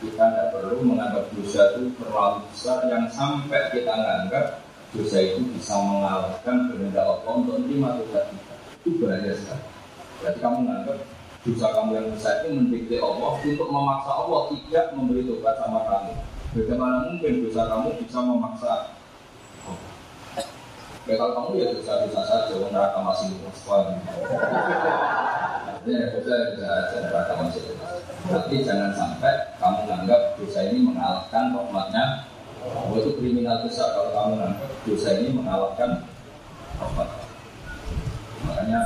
kita 0.00 0.24
tidak 0.32 0.48
perlu 0.56 0.80
menganggap 0.80 1.28
dosa 1.36 1.76
itu 1.76 1.92
terlalu 2.00 2.40
besar 2.48 2.78
yang 2.88 3.04
sampai 3.12 3.68
kita 3.76 3.92
menganggap 3.92 4.64
dosa 4.96 5.18
itu 5.20 5.40
bisa 5.52 5.76
mengalahkan 5.76 6.56
kehendak 6.72 7.04
Allah 7.04 7.32
untuk 7.36 7.60
menerima 7.60 7.88
dosa 8.00 8.20
kita. 8.32 8.54
Itu 8.80 8.88
bahaya 8.96 9.32
sekali. 9.36 9.64
Berarti 10.24 10.38
kamu 10.40 10.56
menganggap 10.64 10.98
dosa 11.44 11.66
kamu 11.68 11.90
yang 12.00 12.08
besar 12.16 12.34
itu 12.40 12.48
mendikte 12.56 12.96
Allah 12.96 13.30
untuk 13.44 13.68
memaksa 13.68 14.10
Allah 14.24 14.40
tidak 14.56 14.86
memberi 14.96 15.22
tobat 15.28 15.54
sama 15.60 15.80
kamu. 15.84 16.12
Bagaimana 16.52 16.96
mungkin 17.12 17.32
dosa 17.44 17.62
kamu 17.68 17.88
bisa 18.00 18.18
memaksa 18.24 18.72
Ya 21.02 21.18
kalau 21.18 21.34
kamu 21.34 21.58
ya 21.58 21.66
bisa-bisa 21.74 22.22
saja, 22.22 22.54
neraka 22.70 22.98
masih 23.02 23.34
luas 23.42 23.58
Ya 25.82 26.14
dosa 26.14 26.34
bisa 26.54 26.66
aja 26.70 26.96
neraka 27.10 27.32
masih 27.42 27.62
luas. 27.74 28.06
Tapi 28.30 28.62
jangan 28.62 28.94
sampai 28.94 29.50
kamu 29.58 29.78
menganggap 29.82 30.38
dosa 30.38 30.60
ini 30.70 30.78
mengalahkan 30.86 31.44
rahmatnya. 31.58 32.04
Oh 32.62 32.94
itu 32.94 33.18
kriminal 33.18 33.66
besar 33.66 33.90
kalau 33.98 34.14
kamu 34.14 34.30
menganggap 34.38 34.70
dosa 34.86 35.08
ini 35.18 35.28
mengalahkan 35.34 35.90
rahmat. 36.78 37.08
Makanya 38.46 38.80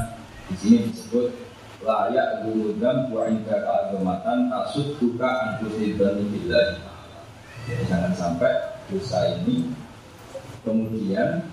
di 0.48 0.54
sini 0.56 0.78
disebut 0.88 1.36
layak 1.84 2.48
guludam 2.48 3.12
wa 3.12 3.28
inda 3.28 3.60
keagamatan 3.60 4.48
tasud 4.48 4.96
duka 4.96 5.28
antusi 5.28 5.92
dan 6.00 6.16
billahi. 6.32 6.80
Jangan 7.92 8.16
sampai 8.16 8.72
dosa 8.88 9.36
ini 9.36 9.68
kemudian 10.64 11.44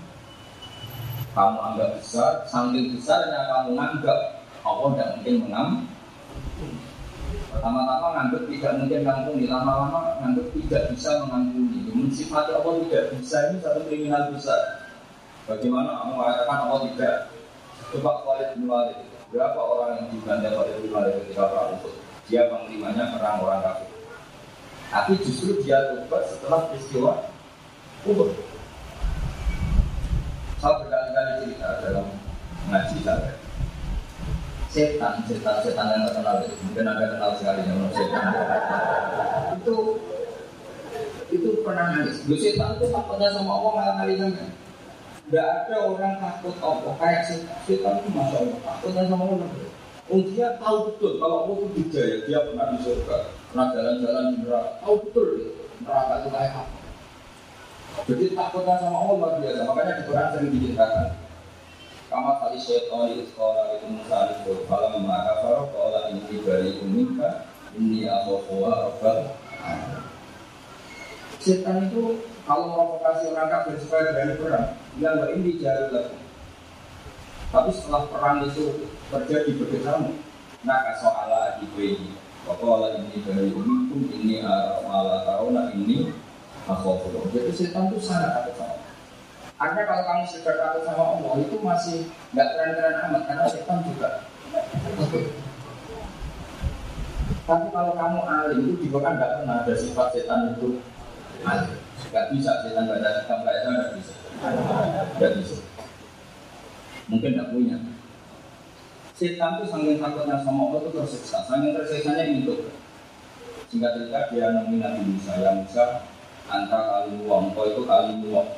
kamu 1.33 1.57
anggap 1.57 1.89
besar, 1.97 2.45
saking 2.45 2.93
besarnya 2.93 3.41
kamu 3.49 3.73
anggap 3.73 4.19
Allah 4.63 4.87
tidak 4.93 5.09
mungkin 5.17 5.35
mengampuni. 5.49 6.77
Pertama-tama 7.49 8.07
nganggap 8.17 8.43
tidak 8.49 8.71
mungkin 8.77 8.99
mengampuni, 9.01 9.43
lama-lama 9.49 9.99
nganggap 10.21 10.47
tidak 10.53 10.81
bisa 10.93 11.09
mengampuni. 11.25 11.79
Mensifati 11.93 12.51
Allah 12.53 12.73
tidak 12.85 13.03
bisa 13.17 13.37
ini 13.49 13.57
satu 13.61 13.79
kriminal 13.89 14.23
besar. 14.29 14.61
Bagaimana 15.49 15.89
kamu 15.99 16.11
mengatakan 16.15 16.57
Allah 16.69 16.79
tidak? 16.93 17.15
Coba 17.93 18.11
Khalid 18.25 18.49
bin 18.57 18.65
Walid, 18.65 18.97
berapa 19.29 19.59
orang 19.59 19.91
yang 20.01 20.07
dibantai 20.15 20.49
Khalid 20.49 20.75
bin 20.81 20.91
Walid 20.93 21.13
ketika 21.25 21.51
perang 21.51 21.77
itu? 21.77 21.89
Dia 22.31 22.41
panglimanya 22.47 23.03
perang 23.13 23.37
orang 23.43 23.61
kafir. 23.61 23.89
Tapi 24.93 25.13
justru 25.25 25.57
dia 25.65 25.77
lupa 25.97 26.21
setelah 26.29 26.69
peristiwa 26.69 27.11
Uhud. 28.05 28.52
Saya 30.63 30.79
berkali-kali 30.79 31.31
cerita 31.43 31.69
dalam 31.83 32.07
ngaji 32.71 32.97
saya. 33.03 33.35
Setan, 34.71 35.19
setan, 35.27 35.59
setan 35.59 35.91
yang 35.91 36.07
terkenal 36.07 36.39
itu 36.39 36.55
mungkin 36.63 36.87
ada 36.87 37.05
kenal 37.11 37.35
sekali 37.35 37.67
yang 37.67 37.83
setan. 37.91 38.31
Itu 39.59 39.99
itu 41.35 41.49
pernah 41.67 41.91
nangis. 41.91 42.23
Lu 42.31 42.39
setan 42.39 42.79
itu 42.79 42.87
takutnya 42.95 43.35
sama 43.35 43.59
Allah 43.59 43.71
malah 43.75 43.93
ngalikannya. 43.99 44.47
Tidak 45.27 45.47
ada 45.51 45.75
orang 45.83 46.15
takut 46.23 46.55
Allah 46.63 46.95
kayak 46.95 47.27
setan. 47.27 47.59
Setan 47.67 47.99
itu 47.99 48.09
masya 48.15 48.37
Allah 48.47 48.59
takutnya 48.63 49.03
sama 49.11 49.23
Allah. 49.35 49.49
Oh 50.07 50.19
dia 50.31 50.47
tahu 50.63 50.77
betul 50.87 51.19
kalau 51.19 51.43
Allah 51.43 51.55
itu 51.59 51.67
dijaya, 51.75 52.15
dia 52.23 52.39
pernah 52.39 52.71
di 52.71 52.77
surga, 52.87 53.17
pernah 53.51 53.67
jalan-jalan 53.75 54.25
di 54.31 54.35
neraka, 54.47 54.71
tahu 54.79 54.95
betul 55.11 55.27
neraka 55.83 56.13
itu 56.23 56.29
kayak 56.31 56.55
apa. 56.55 56.82
Jadi 58.03 58.25
takutnya 58.33 58.75
sama 58.81 58.97
Allah 58.99 59.15
luar 59.15 59.33
biasa. 59.39 59.59
Makanya 59.69 59.93
di 60.01 60.03
Quran 60.09 60.27
sering 60.33 60.51
diceritakan. 60.51 61.07
Kama 62.13 62.31
kali 62.37 62.57
syaitan 62.61 63.09
di 63.09 63.25
sekolah 63.25 63.73
itu 63.73 63.85
musalif 63.89 64.37
kalau 64.69 64.93
memakai 65.01 65.33
farok 65.41 65.73
kalau 65.73 66.01
ini 66.13 66.21
dari 66.45 66.69
umika 66.85 67.49
ini 67.73 68.05
akhofuwa 68.05 68.69
rabbal 68.69 69.33
Setan 71.41 71.89
itu 71.89 72.21
kalau 72.47 72.71
provokasi 72.71 73.35
orang 73.35 73.51
kafir 73.51 73.75
supaya 73.81 74.15
berani 74.15 74.39
perang, 74.39 74.67
dia 74.95 75.09
nggak 75.11 75.31
ini 75.35 75.59
jari 75.59 75.91
lagi. 75.91 76.15
Tapi 77.51 77.69
setelah 77.75 78.07
perang 78.07 78.47
itu 78.47 78.87
terjadi 79.11 79.51
bersama, 79.59 80.11
maka 80.63 80.91
soal 81.03 81.27
lagi 81.27 81.67
ini. 81.75 82.15
Kalau 82.47 82.87
ini 82.95 83.15
dari 83.27 83.51
umikum 83.51 84.07
ini 84.07 84.39
malah 84.87 85.27
tahu 85.27 85.51
ini 85.51 86.15
Akhofullah. 86.63 87.27
Jadi 87.35 87.51
setan 87.51 87.91
itu 87.91 87.99
sangat 87.99 88.39
takut 88.39 88.55
sama 88.55 88.79
Allah. 88.79 88.91
Artinya 89.59 89.83
kalau 89.83 90.03
kamu 90.07 90.23
sedang 90.31 90.57
takut 90.59 90.83
sama 90.87 91.03
Allah 91.15 91.33
itu 91.43 91.55
masih 91.59 91.97
nggak 92.31 92.47
keren-keren 92.55 92.95
amat 93.09 93.21
karena 93.27 93.45
setan 93.51 93.79
juga. 93.83 94.09
Tapi 97.43 97.65
kalau 97.75 97.91
kamu 97.99 98.19
alim 98.23 98.59
itu 98.63 98.87
juga 98.87 98.97
kan 99.03 99.13
nggak 99.19 99.31
pernah 99.43 99.55
ada 99.67 99.73
sifat 99.75 100.07
setan 100.15 100.55
itu 100.55 100.79
alim. 101.43 101.75
Gak 102.11 102.25
bisa 102.31 102.51
setan 102.63 102.83
nggak 102.87 102.99
ada 103.03 103.11
sifat 103.23 103.37
nggak 103.43 103.55
ada 103.59 103.69
nggak 103.69 103.91
bisa. 103.99 104.13
Nggak 105.19 105.31
bisa. 105.43 105.57
Mungkin 107.11 107.29
nggak 107.35 107.51
punya. 107.51 107.77
Setan 109.19 109.51
itu 109.59 109.65
sangat 109.67 109.99
takutnya 109.99 110.39
sama 110.47 110.61
Allah 110.71 110.79
itu 110.79 110.89
tersiksa. 110.95 111.37
Sangat 111.43 111.75
tersiksanya 111.75 112.23
itu. 112.31 112.71
Singkat 113.67 113.91
cerita 113.99 114.19
dia 114.31 114.47
nemuin 114.53 114.79
Nabi 114.79 115.01
Musa. 115.11 115.33
yang 115.43 115.65
Musa 115.65 116.12
antara 116.53 117.09
kali 117.09 117.25
wong 117.25 117.49
itu 117.57 117.81
kali 117.89 118.13
wong 118.29 118.49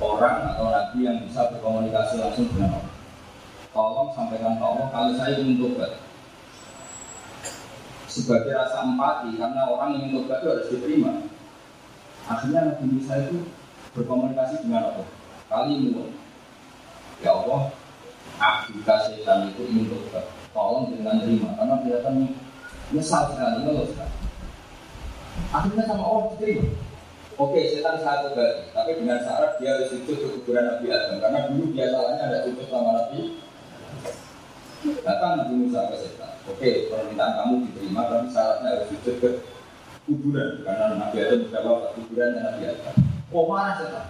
orang 0.00 0.56
atau 0.56 0.72
nabi 0.72 1.04
yang 1.04 1.20
bisa 1.28 1.52
berkomunikasi 1.52 2.16
langsung 2.16 2.48
dengan 2.56 2.80
Allah. 2.80 2.94
Tolong 3.70 4.10
sampaikan 4.16 4.58
ke 4.58 4.64
Allah 4.64 4.86
kalau 4.90 5.12
saya 5.14 5.38
ingin 5.38 5.60
tobat. 5.60 5.92
Sebagai 8.10 8.50
rasa 8.50 8.82
empati 8.82 9.38
karena 9.38 9.62
orang 9.70 10.00
yang 10.00 10.18
tobat 10.18 10.42
itu 10.42 10.48
harus 10.50 10.68
diterima. 10.72 11.12
Akhirnya 12.26 12.60
Nabi 12.72 12.84
Musa 12.90 13.14
itu 13.28 13.46
berkomunikasi 13.94 14.66
dengan 14.66 14.90
Allah. 14.90 15.08
Kali. 15.46 15.94
Ya 17.20 17.36
Allah, 17.36 17.68
jika 18.72 18.96
setan 19.04 19.52
itu 19.52 19.62
ingin 19.68 19.92
tobat, 19.92 20.24
tolong 20.56 20.88
dengan 20.96 21.20
terima 21.20 21.52
karena 21.54 21.74
kelihatan 21.84 22.14
nyesal 22.90 23.22
sekali, 23.36 23.60
sekali. 23.92 24.14
Akhirnya 25.52 25.84
sama 25.84 26.02
Allah 26.02 26.24
diterima. 26.34 26.89
Oke, 27.40 27.72
setan 27.72 27.96
satu 28.04 28.36
berarti, 28.36 28.68
tapi 28.76 29.00
dengan 29.00 29.24
syarat 29.24 29.56
dia 29.56 29.72
harus 29.72 29.88
sujud 29.88 30.12
ke 30.12 30.28
kuburan 30.28 30.76
Nabi 30.76 30.92
Adam 30.92 31.24
karena 31.24 31.48
dulu 31.48 31.72
dia 31.72 31.88
salahnya 31.88 32.28
ada 32.28 32.38
sujud 32.44 32.68
sama 32.68 32.90
Nabi 33.00 33.40
Datang 34.80 35.32
Nabi 35.40 35.54
Musa 35.56 35.88
ke 35.88 35.96
setan. 36.04 36.36
Oke, 36.44 36.92
permintaan 36.92 37.40
kamu 37.40 37.54
diterima, 37.68 38.12
tapi 38.12 38.28
syaratnya 38.28 38.68
harus 38.76 38.88
sujud 38.92 39.14
ke 39.24 39.30
kuburan. 40.04 40.48
Karena 40.68 41.00
Nabi 41.00 41.16
Adam 41.16 41.40
wafat 41.48 41.90
kuburan 41.96 42.28
dan 42.36 42.42
Nabi 42.44 42.62
Adam. 42.76 42.94
Oh 43.32 43.44
mana 43.48 43.72
setan? 43.72 44.04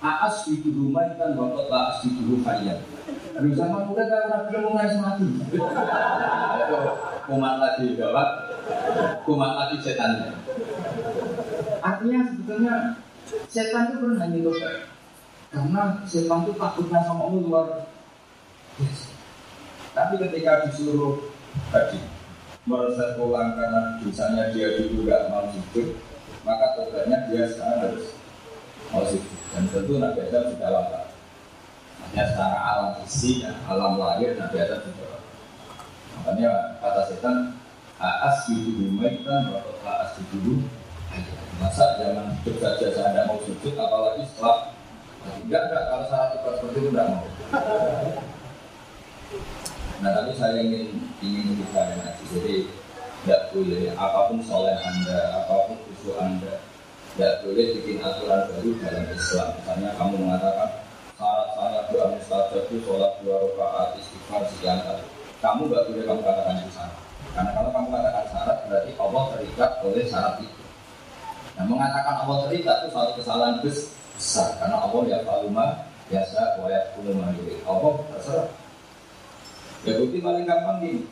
Aas 0.00 0.36
di 0.48 0.68
rumah 0.68 1.04
kan 1.20 1.36
waktu 1.36 1.64
tak 1.68 1.88
di 2.00 2.22
rumah 2.24 2.42
kalian. 2.48 2.78
Aduh 3.40 3.52
sama 3.56 3.88
udah 3.92 4.06
kan 4.08 4.22
udah 4.24 4.40
belum 4.48 4.72
mulai 4.72 4.96
mati. 5.00 5.28
Kumat 7.28 7.54
lagi 7.60 7.86
bapak, 7.96 8.28
kumat 9.28 9.52
lagi 9.52 9.76
setan. 9.84 10.32
Artinya 11.84 12.20
sebetulnya 12.32 12.74
setan 13.52 13.92
itu 13.92 13.96
pernah 14.00 14.26
nyedokan. 14.32 14.74
Karena 15.52 15.82
setan 16.08 16.48
itu 16.48 16.52
takutnya 16.56 17.00
sama 17.04 17.28
Allah 17.28 17.40
luar 17.44 17.66
biasa. 18.80 19.12
Tapi 19.92 20.14
ketika 20.16 20.64
disuruh 20.64 21.28
tadi 21.68 22.00
mereset 22.64 23.20
ulang 23.20 23.52
karena 23.54 24.00
dosanya 24.00 24.50
dia 24.56 24.80
dulu 24.80 25.04
gak 25.04 25.28
mau 25.28 25.44
sujud, 25.52 26.00
maka 26.42 26.72
tobatnya 26.80 27.28
dia 27.28 27.52
sekarang 27.52 27.92
harus 27.92 28.16
mau 28.88 29.04
sujud. 29.04 29.38
Dan 29.52 29.68
tentu 29.70 30.00
Nabi 30.00 30.18
Adam 30.24 30.50
sudah 30.50 30.70
wafat. 30.72 31.06
Hanya 32.00 32.24
secara 32.32 32.58
alam 32.58 32.92
isi 33.06 33.44
dan 33.44 33.54
alam 33.68 34.00
lahir 34.00 34.34
Nabi 34.34 34.56
Adam 34.56 34.80
sudah 34.82 35.06
wafat. 35.12 35.22
Makanya 36.16 36.50
kata 36.80 37.02
setan, 37.12 37.36
Aas 37.94 38.50
itu 38.50 38.90
maitan, 38.90 39.54
aas 39.86 40.18
itu 40.18 40.66
Masa 41.62 41.84
zaman 42.00 42.34
hidup 42.42 42.56
saja 42.58 42.86
saya 42.92 43.08
tidak 43.14 43.24
mau 43.30 43.38
sujud, 43.46 43.74
apalagi 43.78 44.22
setelah 44.26 44.74
Enggak, 45.24 45.62
enggak, 45.72 45.82
kalau 45.88 46.04
syarat 46.12 46.28
seperti 46.36 46.78
itu 46.84 46.88
tidak 46.92 47.06
mau 47.08 47.24
Nah 50.04 50.10
tapi 50.20 50.30
saya 50.36 50.60
ingin 50.60 51.00
ingin 51.24 51.64
kita 51.64 51.80
ngaji. 51.96 52.24
Jadi 52.28 52.56
tidak 53.24 53.40
boleh 53.56 53.88
apa 53.96 54.20
pun 54.28 54.38
soleh 54.44 54.76
anda, 54.84 55.20
apa 55.32 55.54
pun 55.64 55.80
khusyuk 55.88 56.20
anda, 56.20 56.60
tidak 57.16 57.40
boleh 57.40 57.72
bikin 57.80 58.04
aturan 58.04 58.52
baru 58.52 58.70
dalam 58.84 59.04
Islam. 59.08 59.48
Misalnya 59.56 59.90
kamu 59.96 60.14
mengatakan 60.28 60.70
syarat 61.16 61.48
saya 61.56 61.80
doa 61.88 62.06
mustajab 62.12 62.62
itu 62.68 62.76
sholat 62.84 63.12
dua 63.24 63.36
rakaat 63.48 63.96
istighfar 63.96 64.42
sekian 64.52 64.78
kali. 64.84 65.04
Kamu 65.40 65.72
nggak 65.72 65.84
boleh 65.88 66.04
kamu 66.04 66.20
katakan 66.20 66.54
itu 66.60 66.70
syarat. 66.76 67.00
Karena 67.32 67.50
kalau 67.56 67.70
kamu 67.72 67.88
katakan 67.96 68.24
syarat 68.28 68.58
berarti 68.68 68.90
Allah 69.00 69.22
terikat 69.32 69.70
oleh 69.80 70.04
syarat 70.04 70.34
itu. 70.44 70.63
Nah 71.54 71.64
mengatakan 71.70 72.26
Allah 72.26 72.50
terikat 72.50 72.76
itu 72.82 72.88
suatu 72.90 73.12
kesalahan 73.18 73.62
besar 73.62 74.58
karena 74.58 74.76
Allah 74.82 75.00
ya 75.06 75.18
faluma 75.22 75.66
biasa 76.10 76.58
wa 76.58 76.66
ya 76.66 76.82
Allah 77.64 77.92
terserah 78.14 78.48
Ya 79.84 80.00
bukti 80.00 80.16
paling 80.24 80.48
gampang 80.48 80.80
gini. 80.80 81.04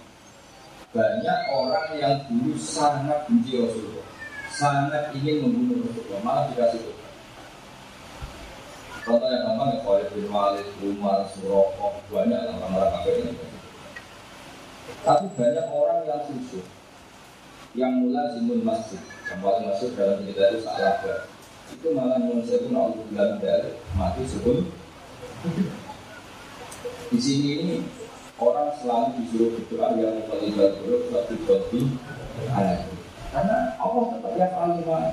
Banyak 0.97 1.41
orang 1.53 1.89
yang 2.01 2.17
dulu 2.25 2.57
sangat 2.57 3.29
benci 3.29 3.61
Rasulullah, 3.61 4.09
sangat 4.49 5.13
ingin 5.17 5.45
membunuh 5.45 5.89
Rasulullah, 5.89 6.21
malah 6.25 6.45
dikasih 6.53 6.81
Tuhan. 6.81 7.13
Contoh 9.05 9.29
yang 9.29 9.45
gampang 9.45 9.69
ya 9.77 9.79
Khalid 9.85 10.09
bin 10.17 10.27
Walid, 10.33 10.69
Umar, 10.85 11.25
Suroko, 11.33 12.01
banyak 12.13 12.41
orang-orang 12.49 12.93
kafir 12.97 13.15
ini. 13.25 13.33
Tapi 15.05 15.27
banyak 15.37 15.67
orang 15.69 16.01
yang 16.09 16.21
khusyuk, 16.29 16.65
yang 17.73 18.05
mulai 18.05 18.37
zimun 18.37 18.61
masjid, 18.61 19.01
yang 19.33 19.41
paling 19.41 19.65
masuk 19.65 19.97
dalam 19.97 20.21
cerita 20.25 20.53
itu 20.53 20.59
salah 20.61 21.25
itu 21.73 21.89
malah 21.97 22.21
menunjukkan 22.21 22.77
Allah 22.77 23.01
bilang 23.09 23.41
dari 23.41 23.73
mati 23.97 24.23
sebelum. 24.29 24.69
Di 27.09 27.19
sini 27.21 27.51
ini 27.65 27.77
orang 28.37 28.77
selalu 28.77 29.25
disuruh 29.25 29.51
berdoa 29.57 29.97
yang 29.97 30.21
terlibat 30.29 30.85
buruk 30.85 31.09
suatu 31.09 31.35
bagi 31.49 31.81
anak 32.53 32.89
karena 33.33 33.59
Allah 33.81 34.05
tetap 34.13 34.33
yang 34.37 34.53
alimah 34.53 35.05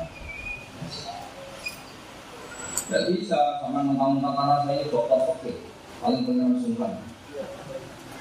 tidak 2.89 3.03
bisa 3.13 3.39
sama 3.61 3.85
mentang-mentang 3.85 4.33
karena 4.35 4.55
saya 4.65 4.83
dokter 4.89 5.19
fakir 5.29 5.55
paling 6.01 6.23
benar 6.25 6.57
sungkan. 6.59 6.91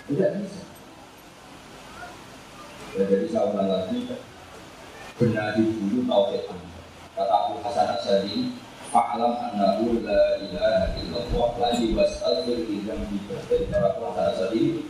Tidak 0.09 0.31
bisa. 0.41 0.62
Ya, 2.97 3.03
jadi 3.05 3.27
saya 3.29 3.53
ulang 3.53 3.69
lagi 3.69 4.09
benahi 5.19 5.63
dulu 5.67 6.07
tauhid 6.07 6.47
anda 6.47 6.79
kata 7.19 7.35
Abu 7.35 7.55
Hasan 7.67 7.89
Asyadi 7.99 8.55
Fa'alam 8.89 9.37
annahu 9.37 10.01
la 10.01 10.41
ilaha 10.41 10.97
illallah 10.97 11.49
Lagi 11.61 11.93
was'alfir 11.93 12.65
idham 12.73 13.05
bika 13.13 13.37
Dari 13.51 13.69
Abu 13.69 14.01
Hasan 14.09 14.27
Asyadi 14.33 14.87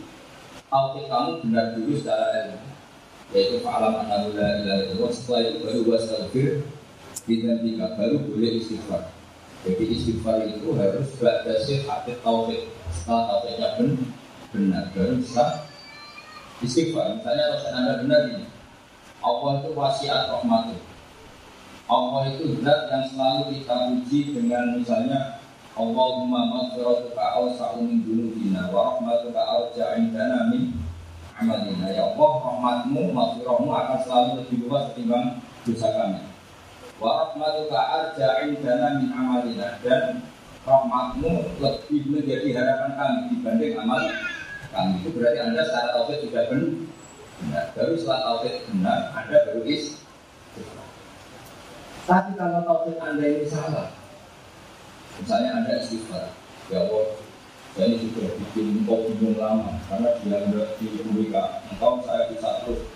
Tauhid 0.69 1.05
kamu 1.09 1.31
benar 1.43 1.65
dulu 1.73 1.97
secara 1.97 2.25
ilmu 2.45 2.69
yaitu 3.29 3.61
fa'alam 3.61 4.05
annahu 4.05 4.33
la 4.33 4.61
ilaha 4.61 4.79
illallah 4.89 5.11
setelah 5.13 5.41
itu 5.45 5.57
baru 5.61 5.81
wastaghfir 5.85 6.49
bidan 7.29 7.61
tiga 7.61 7.93
baru 7.93 8.17
boleh 8.25 8.57
istighfar. 8.57 9.13
Jadi 9.61 9.83
istighfar 9.85 10.49
itu 10.49 10.73
harus 10.73 11.13
berdasar 11.21 11.79
hati 11.85 12.17
tauhid. 12.25 12.73
Setelah 12.89 13.21
tauhidnya 13.29 13.69
benar 14.49 14.85
baru 14.97 15.21
bisa 15.21 15.69
istighfar. 16.65 17.21
Misalnya 17.21 17.53
kalau 17.53 17.69
anda 17.77 17.93
benar 18.01 18.21
ini 18.33 18.58
Allah 19.19 19.51
itu 19.59 19.69
wasiat 19.75 20.31
rahmatnya. 20.31 20.79
Allah 21.89 22.21
itu 22.29 22.61
zat 22.61 22.85
yang 22.93 23.05
selalu 23.09 23.41
kita 23.59 23.75
puji 23.89 24.19
dengan 24.37 24.77
misalnya 24.77 25.41
Allahumma 25.73 26.45
maghfiratuka 26.53 27.17
awsa'u 27.17 27.81
min 27.81 28.05
dunubina 28.05 28.69
wa 28.69 28.93
rahmatuka 28.93 29.41
arja 29.41 29.97
indana 29.97 30.53
min 30.53 30.77
amalina 31.33 31.89
Ya 31.89 32.13
Allah, 32.13 32.31
rahmatmu, 32.45 33.09
maghfirahmu 33.09 33.69
akan 33.73 33.97
selalu 34.05 34.29
lebih 34.43 34.57
luas 34.69 34.91
ketimbang 34.93 35.41
dosa 35.65 35.89
kami. 35.97 36.21
Wa 37.01 37.09
rahmatuka 37.25 37.79
arja 37.79 38.27
indana 38.45 39.01
min 39.01 39.09
amalina 39.09 39.81
Dan 39.81 40.21
rahmatmu 40.69 41.57
lebih 41.57 42.01
menjadi 42.05 42.49
harapan 42.53 42.91
kami 42.93 43.19
dibanding 43.33 43.73
amal 43.81 44.01
kami. 44.69 44.93
Itu 45.01 45.09
berarti 45.17 45.39
Anda 45.41 45.63
secara 45.65 45.97
tauhid 45.97 46.27
sudah 46.29 46.43
benar 46.53 46.69
Baru 47.47 47.95
setelah 47.95 48.19
tauhid 48.43 48.67
benar, 48.67 49.15
Anda 49.15 49.37
baru 49.47 49.63
is 49.63 50.03
Tapi 52.03 52.31
kalau 52.35 52.67
tauhid 52.67 52.99
Anda 52.99 53.23
ini 53.23 53.47
salah 53.47 53.95
Misalnya 55.19 55.49
Anda 55.63 55.83
istighfar, 55.83 56.31
ya 56.71 56.87
Allah, 56.87 57.19
saya 57.75 57.95
sudah 57.99 58.39
bikin 58.39 58.83
engkau 58.83 59.03
bingung 59.11 59.35
lama 59.35 59.75
karena 59.91 60.15
dia 60.23 60.47
tidak 60.47 60.79
di 60.79 61.03
WK. 61.03 61.35
Engkau 61.75 61.99
saya 62.07 62.31
bisa 62.31 62.63
terus. 62.63 62.87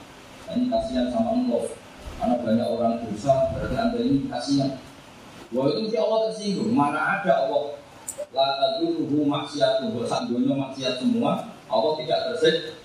Ini 0.47 0.71
kasihan 0.71 1.11
sama 1.11 1.35
engkau. 1.35 1.67
Karena 2.15 2.39
banyak 2.39 2.67
orang 2.67 3.03
dosa, 3.03 3.51
berarti 3.51 3.75
Anda 3.75 3.99
ini 3.99 4.31
kasihan. 4.31 4.79
Wah 5.51 5.67
itu 5.67 5.91
si 5.91 5.95
Allah 5.99 6.19
tersinggung. 6.31 6.71
Mana 6.71 7.19
ada 7.19 7.43
Allah 7.43 7.75
La 8.33 8.81
dulu 8.81 9.29
maksiat 9.29 9.85
tuh, 9.85 10.05
sak 10.09 10.25
dunia 10.25 10.57
maksiat 10.57 10.97
semua, 10.97 11.53
Allah 11.69 11.91
tidak 12.01 12.19
tersik 12.33 12.81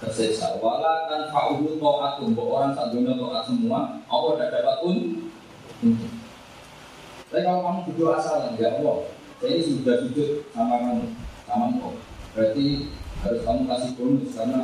tersiksa. 0.00 0.56
Wala 0.58 1.06
kan 1.06 1.28
fa'uhu 1.28 1.76
ta'atum, 1.76 2.32
orang 2.34 2.72
sak 2.72 2.90
dunia 2.96 3.14
ta'at 3.14 3.44
semua, 3.46 4.00
Allah 4.08 4.30
tidak 4.40 4.50
dapat 4.56 4.76
pun. 4.80 4.96
Tapi 7.30 7.40
kalau 7.46 7.60
kamu 7.62 7.80
berdoa 7.92 8.16
salah, 8.18 8.50
ya 8.58 8.80
Allah, 8.80 9.06
saya 9.38 9.50
ini 9.54 9.62
sudah 9.62 9.96
sujud 10.02 10.30
sama 10.50 10.74
kamu, 10.82 11.04
sama 11.46 11.64
engkau. 11.70 11.92
Berarti 12.34 12.66
harus 13.20 13.40
kamu 13.44 13.62
kasih 13.68 13.90
bonus 14.00 14.30
karena 14.34 14.60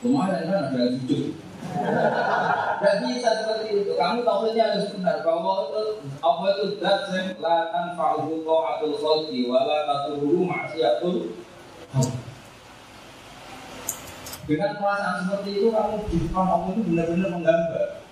kemarin 0.00 0.42
kan 0.48 0.58
ada 0.70 0.78
yang 0.78 0.92
sujud. 1.02 1.22
Tidak 2.76 2.94
bisa 3.02 3.30
seperti 3.42 3.66
itu. 3.82 3.92
Kamu 3.98 4.22
tahu 4.22 4.38
saja 4.48 4.62
harus 4.72 4.86
benar 4.94 5.16
bahwa 5.26 5.52
itu 5.66 5.82
Allah 6.22 6.48
itu 6.54 6.66
dat 6.78 7.00
yang 7.10 7.28
lakan 7.42 7.86
fa'uhu 7.98 8.44
ta'atul 8.46 8.96
khalqi 9.02 9.50
wala 9.50 9.76
taturuhu 9.84 10.46
maksiatul 10.46 11.34
dengan 14.46 14.70
perasaan 14.78 15.16
seperti 15.26 15.50
itu 15.58 15.68
kamu 15.74 15.96
di 16.06 16.16
depan 16.26 16.46
Allah 16.46 16.68
itu 16.70 16.82
benar-benar 16.86 17.30
menggambar 17.34 18.06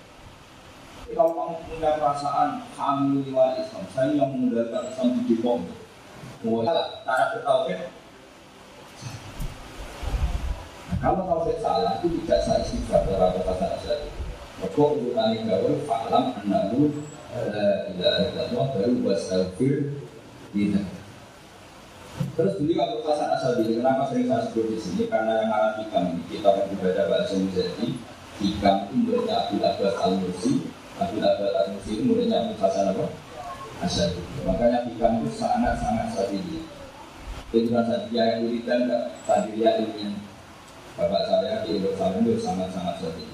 tapi 1.05 1.21
kalau 1.21 1.37
kamu 1.37 1.55
punya 1.69 1.91
perasaan 2.01 2.49
kami 2.81 3.29
lewat 3.29 3.61
Islam, 3.61 3.85
saya 3.93 4.17
yang 4.17 4.33
mengundalkan 4.33 4.89
Islam 4.89 5.21
di 5.21 5.37
Depok. 5.37 5.61
Wah, 6.49 6.65
cara 7.05 7.25
bertauhid. 7.37 7.81
Nah, 10.89 10.97
kalau 11.05 11.29
tauhid 11.29 11.61
salah 11.61 12.01
itu 12.01 12.09
tidak 12.25 12.41
saya 12.49 12.65
sifat 12.65 13.05
dalam 13.05 13.37
kata 13.37 13.77
saya. 13.85 14.09
Maka 14.65 14.81
urutan 14.81 15.45
gaul 15.45 15.77
fa'lam 15.85 16.25
annahu 16.41 16.89
la 17.53 17.69
ilaha 17.93 18.21
illallah 18.25 18.67
baru 18.73 18.97
wastaghfir 19.05 19.93
tidak. 20.57 20.89
Terus 22.15 22.55
beliau 22.59 22.83
Abu 22.87 22.99
Hasan 23.07 23.31
Asadi, 23.31 23.79
kenapa 23.79 24.11
sering 24.11 24.27
saya 24.31 24.43
sebut 24.51 24.67
di 24.71 24.79
sini? 24.79 25.03
Karena 25.11 25.43
yang 25.43 25.51
arah 25.51 25.73
hikam 25.79 26.05
kita 26.31 26.47
akan 26.51 26.67
dibaca 26.71 27.03
bahasa 27.11 27.35
Muzadi, 27.39 27.89
hikam 28.43 28.75
itu 28.91 28.95
muridnya 29.07 29.35
Abdul 29.47 29.63
Abbas 29.63 29.95
Al-Mursi, 30.03 30.53
Abu 30.99 31.17
Abbas 31.19 31.53
Al-Musi 31.63 31.91
itu 31.95 32.03
muridnya 32.07 32.37
Abu 32.43 32.55
Hasan 32.59 32.91
apa? 32.95 33.07
Asyadi. 33.83 34.23
Makanya 34.47 34.79
hikam 34.87 35.13
itu 35.23 35.31
sangat-sangat 35.35 36.07
sadili. 36.15 36.63
Itu 37.55 37.69
kan 37.71 37.85
sadili 37.87 38.19
yang 38.19 38.43
wiridan, 38.47 38.81
sadili 39.27 39.63
yang 39.63 39.79
ilmiah. 39.83 40.15
Bapak 40.95 41.27
saya 41.27 41.67
di 41.67 41.83
Yerusalem 41.83 42.23
itu 42.23 42.39
sangat-sangat 42.39 43.03
sedih. 43.03 43.27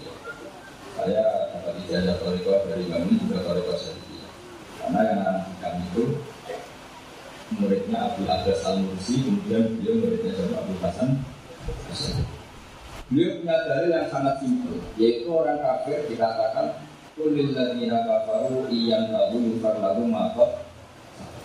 Saya 0.96 1.20
dapat 1.52 1.76
ijazah 1.84 2.16
toriko 2.24 2.64
dari 2.64 2.88
kami 2.88 3.20
juga 3.20 3.44
toriko 3.44 3.76
sedih. 3.76 4.24
Karena 4.80 5.00
yang 5.04 5.20
anak 5.28 5.44
kami 5.60 5.84
itu 5.92 6.04
muridnya 7.58 7.98
Abu 8.10 8.22
Abbas 8.28 8.60
Al 8.62 8.76
Mursi, 8.86 9.26
kemudian 9.26 9.74
beliau 9.78 9.94
muridnya 9.98 10.32
Jawa 10.38 10.62
Abu 10.62 10.74
Hasan. 10.78 11.10
Beliau 13.10 13.42
punya 13.42 13.56
dalil 13.66 13.90
yang 13.90 14.06
sangat 14.06 14.38
simpel, 14.38 14.78
yaitu 14.94 15.26
orang 15.26 15.58
kafir 15.58 15.98
dikatakan 16.06 16.78
kulil 17.18 17.50
ladina 17.50 18.06
kafaru 18.06 18.70
iyan 18.70 19.10
tahu 19.10 19.36
yufar 19.50 19.74
lagu 19.82 20.06
makot. 20.06 20.62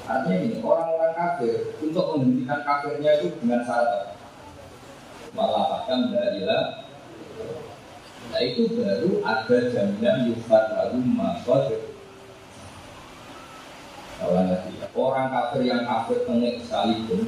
Artinya 0.05 0.37
ini 0.37 0.61
orang-orang 0.61 1.13
kafir 1.17 1.73
untuk 1.81 2.05
menghentikan 2.13 2.61
kafirnya 2.61 3.11
itu 3.17 3.33
dengan 3.41 3.65
syarat 3.65 4.13
melafatkan 5.33 6.13
dalilah 6.13 6.85
Nah 8.31 8.41
itu 8.41 8.67
baru 8.73 9.21
ada 9.21 9.57
jaminan 9.69 10.33
yufar 10.33 10.63
lagu 10.73 10.97
makot 11.01 11.71
Orang 14.95 15.27
kafir 15.27 15.67
yang 15.67 15.83
kafir 15.83 16.23
tengik 16.23 16.63
sekalipun 16.63 17.27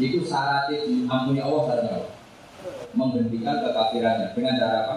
itu 0.00 0.24
syaratnya 0.24 0.88
diampuni 0.88 1.38
Allah 1.44 1.62
syaratnya 1.68 2.00
menghentikan 2.96 3.60
kekafirannya. 3.60 4.32
Dengan 4.32 4.56
cara 4.56 4.76
apa? 4.88 4.96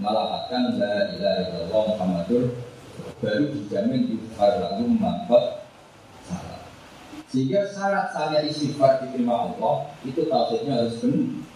Melafatkan 0.00 0.80
la 0.80 1.12
ilaha 1.12 1.40
illallah 1.44 1.82
Muhammadur 1.92 2.56
baru 3.20 3.52
dijamin 3.52 4.16
yufar 4.16 4.64
lagu 4.64 4.88
makot 4.88 5.60
sehingga 7.30 7.62
syarat 7.70 8.10
saya 8.10 8.42
istighfar 8.42 9.06
diterima 9.06 9.46
Allah 9.46 9.86
itu 10.02 10.26
tauhidnya 10.26 10.82
harus 10.82 10.98
benar. 10.98 11.46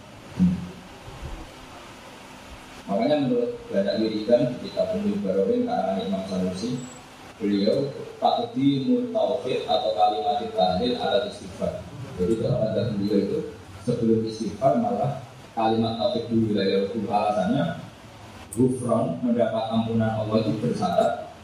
Makanya 2.84 3.16
menurut 3.26 3.58
banyak 3.72 3.94
wiridan 4.06 4.54
di 4.54 4.68
kitab 4.68 4.92
Umul 4.94 5.18
Barawin 5.24 5.66
karena 5.66 6.04
Imam 6.04 6.22
Sanusi 6.28 6.78
beliau 7.38 7.90
takdimu 8.22 9.10
tauhid 9.10 9.66
atau 9.66 9.90
kalimat 9.94 10.42
tahlil 10.54 10.94
ada 10.98 11.26
istighfar. 11.26 11.82
Jadi 12.14 12.34
kalau 12.38 12.58
ada 12.62 12.94
beliau 12.94 13.18
itu 13.18 13.38
sebelum 13.82 14.22
istighfar 14.26 14.78
malah 14.78 15.22
kalimat 15.54 15.98
tauhid 15.98 16.30
dulu 16.30 16.54
ya 16.54 16.86
itu 16.86 16.98
alasannya 17.10 17.64
Gufron 18.54 19.18
mendapat 19.26 19.64
ampunan 19.66 20.14
Allah 20.14 20.46
itu 20.46 20.54
bersyarat 20.62 21.34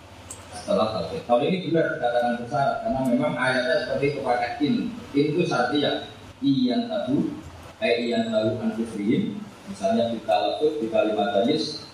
setelah 0.54 0.94
tauhid. 0.94 1.26
Kalau 1.26 1.42
ini 1.42 1.66
benar 1.66 1.98
dikatakan 1.98 2.32
bersyarat 2.46 2.76
karena 2.86 3.00
memang 3.10 3.32
ayatnya 3.34 3.76
seperti 3.82 4.04
itu 4.14 4.20
pakai 4.22 4.50
in. 4.62 4.74
In 5.10 5.26
itu 5.34 5.42
artinya 5.50 5.92
iyan 6.38 6.82
tahu, 6.86 7.34
eh 7.82 7.94
iyan 8.06 8.30
anfusrihim 8.30 9.42
Misalnya 9.70 10.10
kita 10.10 10.34
lakukan 10.34 10.82
di 10.82 10.86
kalimat 10.90 11.30
tajis, 11.30 11.86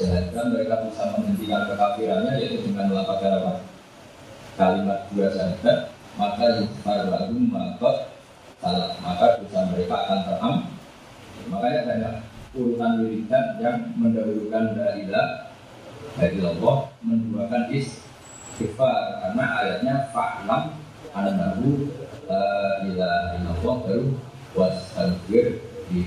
sehatkan 0.00 0.56
mereka 0.56 0.88
bisa 0.88 1.12
menghentikan 1.12 1.68
kekafirannya 1.68 2.32
yaitu 2.40 2.64
dengan 2.64 2.88
melakukan 2.88 3.36
apa? 3.36 3.52
Kalimat 4.56 5.00
dua 5.12 5.28
saja, 5.28 5.92
maka 6.16 6.44
yufar 6.60 7.12
lagu 7.12 7.36
maka 7.36 7.90
salah, 8.60 8.96
maka 9.04 9.40
dosa 9.40 9.60
mereka 9.72 9.94
akan 10.04 10.20
teram. 10.24 10.56
Makanya 11.52 11.80
banyak 11.84 12.14
urutan 12.56 12.92
wiridan 13.04 13.44
yang 13.60 13.78
mendahulukan 14.00 14.64
dari 14.72 15.04
dari 16.16 16.38
Allah 16.40 16.76
menduakan 17.04 17.62
istighfar 17.72 19.20
karena 19.24 19.44
ayatnya 19.64 19.94
fa'lam 20.12 20.76
annahu 21.12 21.88
la 22.28 22.48
ilaha 22.84 23.28
illallah 23.38 23.76
baru 23.84 24.06
wastaghfir 24.56 25.60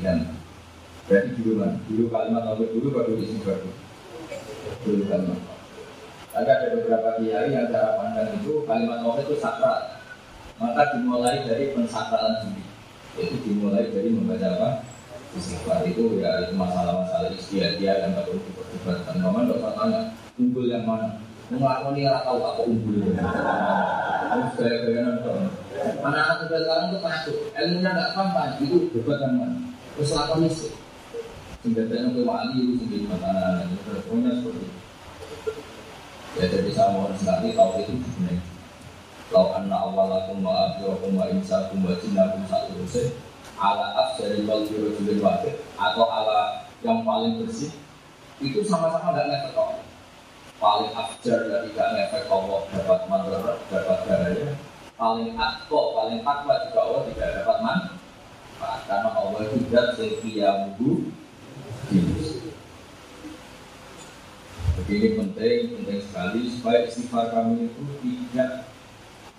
dan 0.04 0.34
Berarti 1.04 1.36
dulu 1.36 1.60
kan, 1.60 1.72
dulu 1.92 2.04
kalimat 2.08 2.44
tauhid 2.48 2.70
dulu 2.80 2.88
baru 2.96 3.20
isi 3.20 3.36
baru. 3.44 3.83
Kalimat. 4.84 5.40
Tapi 6.34 6.50
ada 6.50 6.68
beberapa 6.74 7.10
kiai 7.22 7.54
yang 7.54 7.70
cara 7.70 7.94
pandang 7.94 8.34
itu 8.42 8.66
kalimat 8.66 9.06
tauhid 9.06 9.30
itu 9.30 9.36
sakral. 9.38 10.02
Maka 10.58 10.98
dimulai 10.98 11.46
dari 11.46 11.78
pensakralan 11.78 12.42
diri. 12.50 12.64
Itu 13.22 13.36
dimulai 13.46 13.94
dari 13.94 14.10
membaca 14.10 14.48
apa? 14.58 14.70
Istighfar 15.38 15.86
itu 15.86 16.22
ya 16.22 16.46
itu 16.46 16.54
masalah-masalah 16.58 17.30
istiadat 17.38 17.82
yang 17.82 18.14
perlu 18.18 18.42
diperdebatkan. 18.42 19.22
Tidak 19.22 19.58
usah 19.62 19.74
tanya 19.78 20.02
unggul 20.42 20.66
yang 20.66 20.86
mana. 20.90 21.22
Melakukan 21.54 21.94
ini 21.94 22.10
tahu 22.10 22.40
apa 22.42 22.62
unggul. 22.66 22.98
Gaya-gaya 24.58 25.02
nonton. 25.06 25.54
Anak-anak 26.02 26.50
sekarang 26.50 26.90
itu 26.90 27.00
masuk, 27.02 27.38
ilmunya 27.54 27.92
nggak 27.94 28.12
paham, 28.18 28.50
itu 28.62 28.78
debat 28.94 29.22
yang 29.22 29.34
mana. 29.38 29.58
Terus 29.94 30.14
lakukan 30.18 30.50
isi 31.64 31.72
senjatanya 31.72 32.12
ke 32.12 32.22
wali 32.28 32.60
itu 32.60 32.74
sendiri 32.84 33.08
makanan 33.08 33.72
itu 33.72 33.88
pokoknya 34.04 34.32
seperti 34.36 34.68
itu 34.68 35.52
ya 36.36 36.46
jadi 36.52 36.70
saya 36.76 36.90
mohon 36.92 37.16
sekali 37.16 37.56
tahu 37.56 37.80
itu 37.80 37.94
sebenarnya 38.04 38.44
Lau 39.32 39.50
anna 39.56 39.80
awalakum 39.82 40.46
wa 40.46 40.70
akhirakum 40.70 41.16
wa 41.16 41.26
insakum 41.32 41.82
wa 41.88 41.96
jinnakum 41.98 42.44
satu 42.46 42.76
rusin 42.78 43.18
Ala 43.58 43.96
afjari 43.96 44.46
wal 44.46 44.68
birojulil 44.68 45.24
wakil 45.26 45.58
Atau 45.74 46.06
ala 46.06 46.68
yang 46.86 47.02
paling 47.02 47.42
bersih 47.42 47.74
Itu 48.38 48.62
sama-sama 48.62 49.16
gak 49.16 49.26
ngefek 49.34 49.58
kok. 49.58 49.82
Paling 50.62 50.92
afjar 50.94 51.40
ya 51.50 51.58
tidak 51.66 51.88
ngefek 51.98 52.30
Allah 52.30 52.62
dapat 52.78 53.00
manfaat, 53.10 53.58
dapat 53.74 54.00
bahaya 54.06 54.48
Paling 55.00 55.34
atko, 55.34 55.82
paling 55.98 56.20
takwa 56.22 56.56
juga 56.70 56.80
Allah 56.86 57.02
tidak 57.10 57.30
dapat 57.42 57.58
manfaat 57.64 58.80
Karena 58.86 59.10
Allah 59.18 59.42
itu 59.50 59.58
dat 59.74 59.98
jadi 64.74 64.92
ini 64.94 65.10
penting, 65.20 65.60
penting 65.76 66.00
sekali 66.04 66.42
supaya 66.48 66.88
istighfar 66.88 67.30
kami 67.30 67.68
itu 67.68 67.84
tidak 68.04 68.72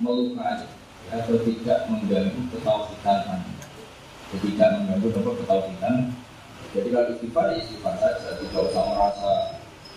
melukai 0.00 0.68
atau 1.12 1.36
tidak 1.42 1.78
mengganggu 1.88 2.40
ketauhidan 2.52 3.18
kami. 3.28 3.52
Jadi 4.34 4.46
tidak 4.56 4.70
mengganggu 4.82 5.08
apa 5.14 5.30
ketauhidan. 5.40 5.96
Jadi 6.74 6.88
kalau 6.90 7.10
istighfar 7.16 7.46
ya 7.54 7.56
istighfar 7.62 7.94
saja, 8.02 8.28
tidak 8.40 8.62
usah 8.68 8.84
merasa 8.92 9.32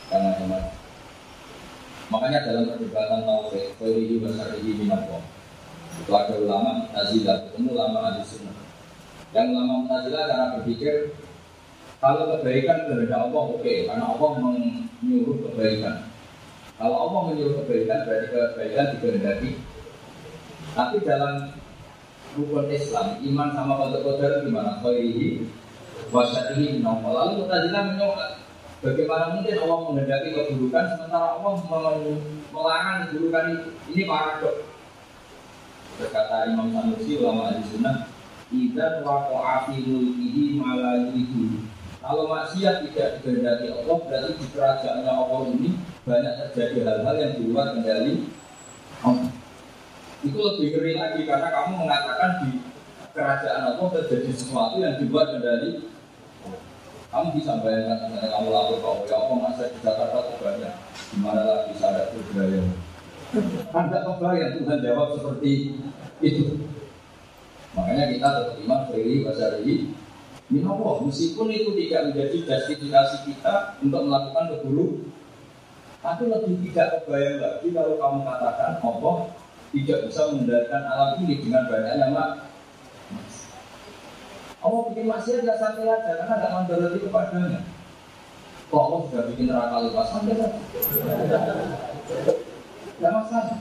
karena 0.07 0.29
macam 0.39 0.71
Makanya 2.07 2.39
dalam 2.47 2.71
perdebatan 2.71 3.27
tauhid, 3.27 3.75
teori 3.75 4.15
bahasa 4.23 4.55
ini 4.55 4.71
minallah. 4.79 5.19
Itu 5.99 6.11
ada 6.15 6.39
ulama 6.39 6.87
Mu'tazilah, 6.87 7.51
ketemu 7.51 7.75
ulama 7.75 7.97
Ahli 8.07 8.23
Sunnah. 8.23 8.55
Yang 9.35 9.47
ulama 9.51 9.73
Mu'tazilah 9.83 10.23
cara 10.31 10.45
berpikir 10.55 11.11
kalau 11.97 12.37
kebaikan 12.37 12.85
kehendak 12.85 13.17
Allah 13.17 13.43
oke, 13.57 13.61
okay, 13.65 13.89
karena 13.89 14.05
Allah 14.05 14.29
menyuruh 14.37 15.37
kebaikan. 15.49 16.05
Kalau 16.77 16.97
Allah 17.09 17.21
menyuruh 17.33 17.65
kebaikan 17.65 18.05
berarti 18.05 18.27
kebaikan 18.29 18.85
dikehendaki. 18.93 19.51
Tapi 20.77 20.95
dalam 21.01 21.57
rukun 22.37 22.69
Islam, 22.69 23.17
iman 23.17 23.49
sama 23.57 23.73
kota 23.81 23.97
qadar 24.05 24.45
gimana? 24.45 24.77
Khairihi 24.85 25.41
ini 26.53 26.79
minallah. 26.79 27.11
Lalu 27.25 27.43
Mu'tazilah 27.43 27.83
menyoal 27.83 28.31
Bagaimana 28.77 29.33
mungkin 29.33 29.57
Allah 29.57 29.79
menghendaki 29.89 30.37
keburukan 30.37 30.85
sementara 30.93 31.41
Allah 31.41 31.53
melarang 32.53 33.09
keburukan 33.09 33.45
itu? 33.57 33.69
Ini 33.89 34.01
paradok. 34.05 34.69
Berkata 35.97 36.45
Imam 36.45 36.69
Sanusi 36.69 37.17
ulama 37.17 37.49
ahli 37.49 37.65
sunnah, 37.73 38.05
"Idzan 38.53 39.01
waqa'a 39.01 39.65
fi 39.65 39.81
mulkihi 39.81 40.61
itu 40.61 41.66
kalau 42.07 42.23
maksiat 42.31 42.87
tidak 42.87 43.19
dikehendaki 43.19 43.67
Allah, 43.75 43.97
berarti 44.07 44.31
di 44.39 44.47
kerajaannya 44.55 45.11
Allah 45.11 45.41
ini 45.51 45.69
banyak 46.07 46.33
terjadi 46.39 46.79
hal-hal 46.87 47.15
yang 47.19 47.33
di 47.35 47.43
luar 47.51 47.75
kendali 47.75 48.15
Allah. 49.03 49.29
Itu 50.23 50.37
lebih 50.39 50.67
ngeri 50.73 50.93
lagi 50.95 51.21
karena 51.27 51.47
kamu 51.51 51.71
mengatakan 51.83 52.31
di 52.47 52.51
kerajaan 53.11 53.63
Allah 53.75 53.87
terjadi 53.91 54.31
sesuatu 54.31 54.79
yang 54.79 54.95
di 54.97 55.05
luar 55.11 55.35
kendali 55.35 55.71
kamu 57.07 57.39
bisa 57.39 57.63
bayangkan 57.63 58.11
misalnya 58.11 58.29
kamu 58.35 58.47
lapor 58.51 58.77
Allah, 58.83 58.95
ya 59.07 59.15
Allah 59.15 59.37
masa 59.39 59.63
di 59.71 59.79
Jakarta 59.79 60.17
banyak, 60.43 60.73
gimana 61.15 61.41
lagi 61.47 61.71
sadar 61.79 62.11
budaya. 62.11 62.61
Anda 63.71 63.97
kebayang 64.03 64.53
Tuhan 64.59 64.79
jawab 64.83 65.07
seperti 65.15 65.51
itu. 66.19 66.45
Makanya 67.75 68.11
kita 68.11 68.27
tetap 68.27 68.55
iman, 68.59 68.81
beri, 68.91 69.23
bahasa 69.23 69.55
Allah, 70.47 70.93
meskipun 71.03 71.51
itu 71.51 71.75
tidak 71.75 72.01
menjadi 72.07 72.37
justifikasi 72.47 73.17
kita 73.27 73.55
untuk 73.83 74.01
melakukan 74.07 74.45
keburu, 74.55 74.87
tapi 75.99 76.23
lebih 76.31 76.55
tidak 76.71 77.03
kebayang 77.03 77.37
lagi 77.43 77.67
kalau 77.75 77.99
kamu 77.99 78.19
katakan 78.23 78.73
Allah 78.79 79.15
tidak 79.75 79.99
bisa 80.07 80.21
mengendalikan 80.31 80.83
alam 80.87 81.19
ini 81.19 81.35
dengan 81.43 81.67
banyaknya 81.67 82.07
mak. 82.15 82.31
Allah 84.63 84.81
bikin 84.87 85.05
maksiat 85.11 85.43
tidak 85.43 85.59
sampai 85.59 85.83
aja 85.83 86.11
karena 86.23 86.35
tidak 86.39 86.53
mandoroti 86.55 86.99
kepadanya. 87.03 87.59
Kok 88.71 88.81
Allah 88.83 88.99
sudah 89.07 89.23
bikin 89.31 89.45
neraka 89.51 89.77
lepas 89.83 90.07
sampai 90.11 90.33
saja. 90.35 90.59
Tidak 92.95 93.11
masalah. 93.11 93.59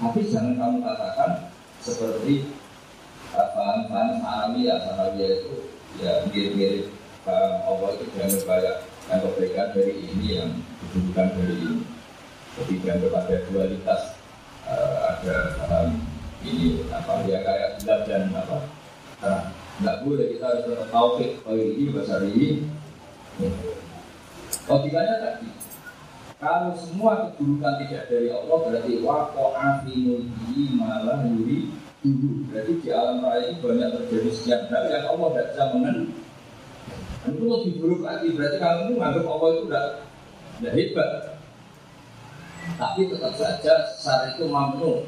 Tapi 0.00 0.20
jangan 0.32 0.54
kamu 0.56 0.78
katakan 0.84 1.30
seperti 1.80 2.59
paham 3.34 3.86
paham 3.86 4.08
sanawi 4.18 4.66
ya 4.66 4.76
sanawi 4.82 5.22
itu 5.22 5.54
ya 6.02 6.12
mirip-mirip. 6.30 6.86
Paham 7.22 7.52
Allah 7.68 7.88
itu 7.94 8.04
jangan 8.16 8.40
kayak 8.46 8.76
yang 9.10 9.20
kebaikan 9.26 9.68
dari 9.74 9.94
ini 9.98 10.26
yang 10.38 10.50
bukan 10.94 11.26
dari 11.34 11.54
ini. 11.58 11.82
Jadi 12.58 12.74
dianggap 12.82 13.24
dualitas 13.50 14.02
uh, 14.66 14.96
ada 15.14 15.36
paham 15.62 16.02
ini 16.42 16.82
apa 16.90 17.12
ya 17.28 17.38
kayak 17.46 17.68
gelap 17.80 18.00
dan 18.08 18.32
apa. 18.34 18.58
Nah, 19.20 19.40
nggak 19.80 20.00
boleh 20.04 20.26
kita 20.36 20.44
harus 20.48 20.88
tauhid 20.88 21.30
oh 21.44 21.54
ini 21.54 21.92
bahasa 21.92 22.24
ini. 22.24 22.66
Logikanya 24.66 25.14
tadi 25.22 25.48
kalau 26.40 26.72
semua 26.72 27.36
keburukan 27.36 27.84
tidak 27.84 28.08
dari 28.08 28.32
Allah 28.32 28.58
berarti 28.64 28.92
wako 29.04 29.52
afinulhi 29.52 30.72
malah 30.72 31.20
yuri 31.28 31.68
dulu. 32.00 32.48
Berarti 32.48 32.72
di 32.80 32.88
alam 32.88 33.20
raya 33.20 33.52
ini 33.52 33.60
banyak 33.60 33.88
terjadi 33.92 34.30
sekian 34.32 34.62
hal 34.72 34.84
yang 34.88 35.04
Allah 35.12 35.28
tidak 35.36 35.46
bisa. 35.52 35.64
Dan 37.20 37.30
itu 37.36 37.44
lebih 37.44 37.72
buruk 37.80 38.00
lagi. 38.00 38.28
Berarti 38.32 38.56
kamu 38.56 38.96
menganggap 38.96 39.24
Allah 39.28 39.48
itu 39.52 39.62
tidak 39.68 39.86
tidak 40.56 40.74
hebat. 40.76 41.10
Tapi 42.76 43.00
tetap 43.08 43.32
saja 43.36 43.74
sar 44.00 44.20
itu 44.32 44.44
mampu. 44.48 45.04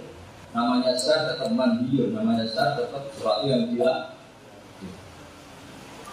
Namanya 0.52 0.92
sar 1.00 1.32
tetap 1.32 1.48
mandiur, 1.56 2.12
namanya 2.12 2.44
sar 2.52 2.76
tetap 2.76 3.08
sesuatu 3.16 3.48
yang 3.48 3.72
gila. 3.72 4.12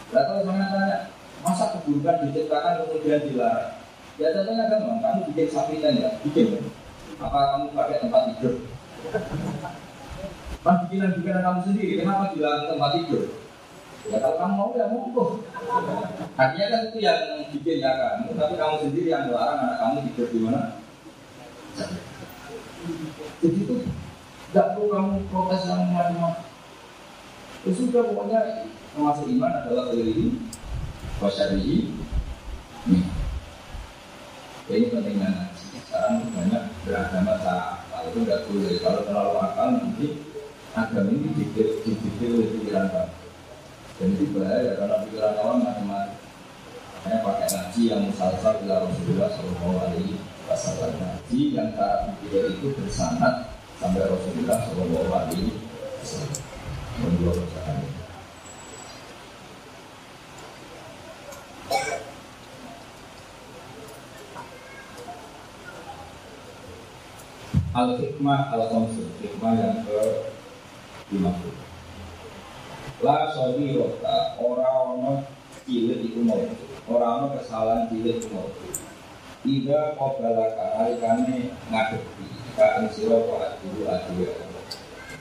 Kalau 0.09 0.41
saya 0.41 0.65
tanya, 0.73 0.97
masa 1.45 1.65
keburukan 1.75 2.17
diciptakan 2.25 2.81
kemudian 2.87 3.21
dilarang? 3.29 3.77
Ya 4.17 4.33
contohnya 4.35 4.65
gampang, 4.67 4.99
kamu 4.99 5.19
bikin 5.31 5.47
sapi 5.53 5.75
ya, 5.79 6.09
bikin. 6.25 6.59
Apa 7.21 7.39
kamu 7.55 7.65
pakai 7.77 8.01
tempat 8.01 8.21
tidur? 8.33 8.55
Pas 10.59 10.75
bikinan-bikinan 10.83 11.39
kamu 11.39 11.59
sendiri, 11.63 12.03
kenapa 12.03 12.35
bilang 12.35 12.67
tempat 12.67 12.91
tidur? 12.99 13.23
Ya 14.09 14.17
kalau 14.23 14.35
kamu 14.39 14.53
mau 14.55 14.71
ya 14.75 14.85
mau 14.91 15.39
Artinya 16.39 16.67
kan 16.71 16.81
itu 16.87 16.97
yang 17.03 17.19
bikin 17.51 17.83
ya 17.83 17.91
kamu, 17.95 18.35
tapi 18.35 18.53
kamu 18.59 18.75
sendiri 18.83 19.07
yang 19.11 19.27
melarang 19.27 19.59
anak 19.59 19.77
kamu 19.79 19.95
tidur 20.11 20.27
di 20.31 20.39
mana? 20.43 20.61
Jadi 23.39 23.57
itu 23.63 23.75
tidak 24.51 24.67
perlu 24.75 24.87
kamu 24.91 25.11
protes 25.31 25.61
yang 25.67 25.87
macam-macam. 25.95 26.47
Ya 27.67 27.71
sudah 27.75 28.01
pokoknya 28.07 28.39
termasuk 28.95 29.27
iman 29.35 29.51
adalah 29.63 29.85
ini, 29.91 30.39
wasyarihi, 31.19 31.77
Ya, 34.69 34.73
ini 34.77 34.93
pentingnya. 34.93 35.49
Sekarang 35.57 36.29
banyak 36.29 36.63
beragama 36.85 37.33
salah. 37.41 37.81
Itu 38.05 38.21
tidak 38.21 38.45
boleh. 38.45 38.77
Kalau 38.77 39.01
terlalu 39.01 39.33
akal 39.41 39.67
nanti 39.81 40.07
agama 40.87 41.11
ini 41.11 41.29
dipikir 41.35 42.29
oleh 42.31 42.47
pikiran 42.55 42.85
kamu. 42.87 43.15
Dan 43.99 44.07
itu 44.15 44.25
bahaya 44.31 44.71
karena 44.79 44.95
pikiran 45.03 45.33
awam 45.43 45.57
macam-macam. 45.59 46.15
Makanya 46.99 47.17
pakai 47.23 47.47
ngaji 47.47 47.81
yang 47.87 48.01
musalsal 48.07 48.53
bila 48.59 48.75
Rasulullah 48.83 49.29
Shallallahu 49.31 49.77
Alaihi 49.87 50.19
Wasallam 50.47 50.91
ngaji 50.99 51.41
yang 51.55 51.69
cara 51.75 52.11
pikir 52.19 52.43
itu 52.55 52.67
bersanad 52.75 53.47
sampai 53.79 54.03
Rasulullah 54.07 54.57
Shallallahu 54.67 55.11
Alaihi 55.11 55.51
Wasallam. 56.03 56.39
Menurut 56.99 57.47
saya. 57.55 57.99
al 67.79 67.95
hikmah 67.95 68.51
al 68.51 68.63
khamsul 68.67 69.07
hikmah 69.23 69.53
yang 69.55 69.75
ke 69.87 69.99
50 71.09 71.69
la 73.01 73.31
sobi 73.33 73.73
rota 73.73 74.35
ora 74.37 74.69
ono 74.93 75.23
cilik 75.65 76.03
iku 76.05 76.21
mau 76.27 76.43
ora 76.91 77.07
ono 77.17 77.27
kesalahan 77.39 77.87
cilik 77.89 78.19
iku 78.21 78.29
mau 78.35 78.49
Ida 79.47 79.95
kobala 79.95 80.51
kane 80.99 81.55
ngadepi. 81.71 82.27
Ka 82.59 82.83
sira 82.91 83.23
kok 83.23 83.55
dulu 83.63 83.87
adiya 83.87 84.35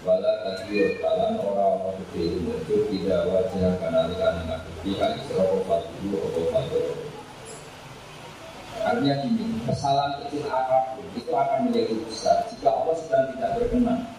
wala 0.02 0.32
tadiyo 0.42 0.98
talan 0.98 1.38
ora 1.38 1.78
ono 1.78 1.94
gede 2.02 2.42
muncul 2.42 2.82
tidak 2.90 3.30
wajah 3.30 3.78
kana 3.78 4.10
kane 4.10 4.40
ngadepi. 4.50 4.90
Ka 4.98 5.14
ing 5.14 5.22
sira 5.22 5.46
kok 5.46 5.86
dulu 6.02 6.18
apa 6.50 6.80
Artinya 8.78 9.14
gini, 9.22 9.58
kesalahan 9.66 10.22
kecil 10.26 10.50
apa 10.50 10.98
pun 10.98 11.06
itu 11.14 11.30
akan 11.30 11.70
menjadi 11.70 11.94
besar. 12.02 12.46
Jika 12.50 12.70
Allah 12.74 12.94
sedang 12.98 13.26
tidak 13.38 13.50
berkenan. 13.54 14.17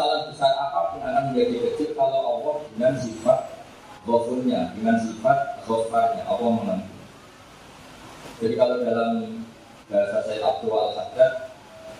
Kesalahan 0.00 0.32
besar 0.32 0.52
apa 0.56 0.96
pun 0.96 1.04
akan 1.04 1.22
menjadi 1.28 1.56
kecil 1.60 1.92
kalau 1.92 2.20
Allah 2.24 2.56
dengan 2.72 2.96
sifat 3.04 3.52
ghafurnya, 4.08 4.72
dengan 4.72 4.96
sifat 4.96 5.60
ghafarnya, 5.68 6.24
Allah 6.24 6.50
mengampuni. 6.56 7.04
Jadi 8.40 8.54
kalau 8.56 8.80
dalam 8.80 9.44
bahasa 9.92 10.24
saya 10.24 10.40
Abdul 10.40 10.72
al 10.72 10.96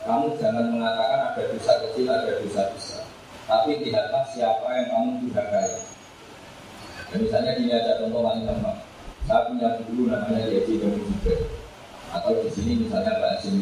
kamu 0.00 0.26
jangan 0.40 0.64
mengatakan 0.72 1.28
ada 1.28 1.42
dosa 1.52 1.72
kecil, 1.84 2.08
ada 2.08 2.40
dosa 2.40 2.72
besar. 2.72 3.04
Tapi 3.44 3.84
lihatlah 3.84 4.24
siapa 4.32 4.64
yang 4.64 4.86
kamu 4.96 5.10
durhakai. 5.28 5.84
Dan 7.12 7.18
misalnya 7.20 7.52
ini 7.60 7.68
ada 7.68 8.00
contoh 8.00 8.24
lain 8.24 8.48
sama. 8.48 8.80
Saya 9.28 9.44
punya 9.44 9.68
guru 9.84 10.08
namanya 10.08 10.48
Yedi 10.48 10.80
Bani 10.80 11.04
Atau 12.16 12.32
di 12.40 12.48
sini 12.48 12.80
misalnya 12.80 13.20
Pak 13.20 13.44
Hasim 13.44 13.60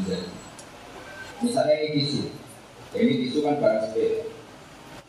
Misalnya 1.43 1.75
ini 1.75 2.07
tisu. 2.07 2.48
Ini 2.97 3.13
tisu 3.21 3.45
kan 3.45 3.61
barang 3.61 3.93
sepeda. 3.93 4.25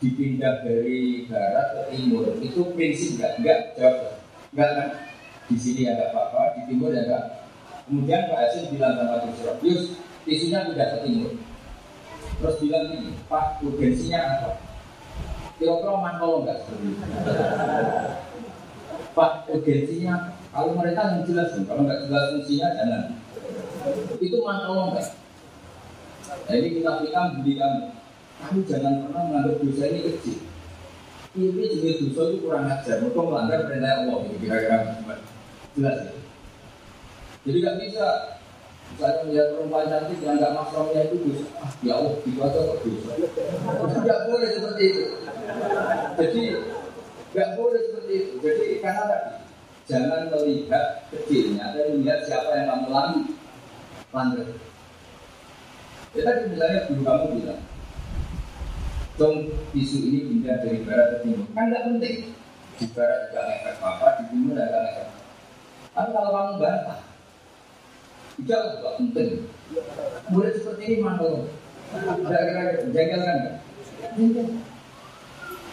Dipindah 0.00 0.64
dari 0.64 1.28
barat 1.28 1.66
ke 1.76 1.82
timur 1.92 2.24
itu 2.40 2.60
prinsip 2.72 3.20
enggak 3.20 3.36
enggak 3.40 3.58
jawab 3.76 3.96
enggak 4.52 4.70
kan? 4.76 4.88
Di 5.48 5.56
sini 5.60 5.82
ada 5.88 6.12
apa-apa, 6.12 6.56
di 6.56 6.60
timur 6.72 6.92
ada. 6.92 7.48
Kemudian 7.84 8.30
Pak 8.30 8.38
Hasim 8.38 8.70
bilang 8.70 8.96
sama 8.96 9.26
Yusuf, 9.26 9.56
Yus, 9.66 9.82
tisunya 10.22 10.62
pindah 10.68 10.88
ke 10.94 10.98
timur. 11.04 11.32
Terus 12.38 12.56
bilang 12.62 12.84
ini, 12.96 13.12
Pak, 13.26 13.60
urgensinya 13.60 14.20
apa? 14.40 14.50
Kira-kira 15.58 15.92
mantau 15.98 16.40
enggak 16.40 16.64
seperti 16.64 16.86
itu? 16.96 17.04
Pak, 19.18 19.32
urgensinya 19.52 20.14
kalau 20.48 20.72
mereka 20.78 21.00
yang 21.12 21.22
jelas, 21.28 21.52
kalau 21.66 21.82
nggak 21.84 22.08
jelas 22.08 22.24
fungsinya 22.32 22.68
jangan. 22.78 23.04
Itu 24.22 24.36
mantau 24.40 24.96
enggak? 24.96 25.19
Nah 26.30 26.54
ini 26.54 26.68
kita 26.78 26.90
pikirkan 27.02 27.26
beli 27.40 27.52
kami. 27.58 27.82
Kamu 28.40 28.60
jangan 28.64 28.94
pernah 29.04 29.22
menganggap 29.28 29.56
dosa 29.60 29.84
ini 29.90 30.00
kecil. 30.08 30.38
Ini 31.36 31.64
juga 31.70 31.90
dosa 32.00 32.20
itu 32.26 32.36
kurang 32.42 32.64
ajar. 32.66 32.96
Mereka 33.04 33.20
melanggar 33.20 33.60
perintah 33.68 33.92
Allah. 34.02 34.18
Kira-kira 34.26 34.78
jelas 35.76 35.96
ya. 36.08 36.12
Jadi 37.40 37.56
nggak 37.62 37.78
bisa 37.84 38.06
Misalnya 38.90 39.22
melihat 39.22 39.48
perempuan 39.54 39.86
cantik 39.86 40.18
yang 40.18 40.34
nggak 40.42 40.50
mahramnya 40.50 41.00
itu 41.06 41.16
dosa. 41.30 41.46
Ah, 41.62 41.70
ya 41.78 41.94
Allah, 41.94 42.14
itu 42.26 42.38
aja 42.42 42.58
kok 42.58 42.78
dosa. 42.82 43.12
Tidak 43.86 44.18
boleh 44.26 44.48
seperti 44.50 44.82
itu. 44.82 45.04
Jadi 46.18 46.42
nggak 47.30 47.50
boleh 47.54 47.80
seperti 47.86 48.12
itu. 48.18 48.32
Jadi 48.42 48.64
karena 48.82 49.04
tadi 49.06 49.40
Jangan 49.90 50.30
melihat 50.30 51.02
kecilnya, 51.10 51.74
tapi 51.74 51.98
melihat 51.98 52.22
siapa 52.22 52.62
yang 52.62 52.70
kamu 52.70 52.88
langgar. 52.94 54.46
Ya 56.10 56.20
tadi 56.26 56.50
misalnya 56.50 56.90
guru 56.90 57.02
kamu 57.06 57.26
bilang, 57.38 57.62
dong 59.14 59.36
isu 59.78 59.98
ini 60.02 60.18
pindah 60.26 60.58
dari 60.58 60.82
barat 60.82 61.06
ke 61.06 61.16
timur. 61.22 61.46
Kan 61.54 61.70
nggak 61.70 61.86
penting. 61.86 62.16
Di 62.82 62.86
barat 62.90 63.20
juga 63.30 63.42
efek 63.46 63.76
apa, 63.78 64.06
di 64.18 64.24
timur 64.34 64.58
ada 64.58 64.78
efek 64.90 65.06
apa. 65.06 65.20
Tapi 65.94 66.08
kalau 66.10 66.30
kamu 66.34 66.52
bantah, 66.58 67.00
tidak 68.42 68.60
nggak 68.82 68.94
penting. 68.98 69.30
Murid 70.34 70.54
seperti 70.58 70.82
ini 70.82 70.96
mana 70.98 71.22
lo? 71.22 71.46
Kira-kira 71.94 72.62
jengkel 72.90 73.20
kan? 73.22 73.38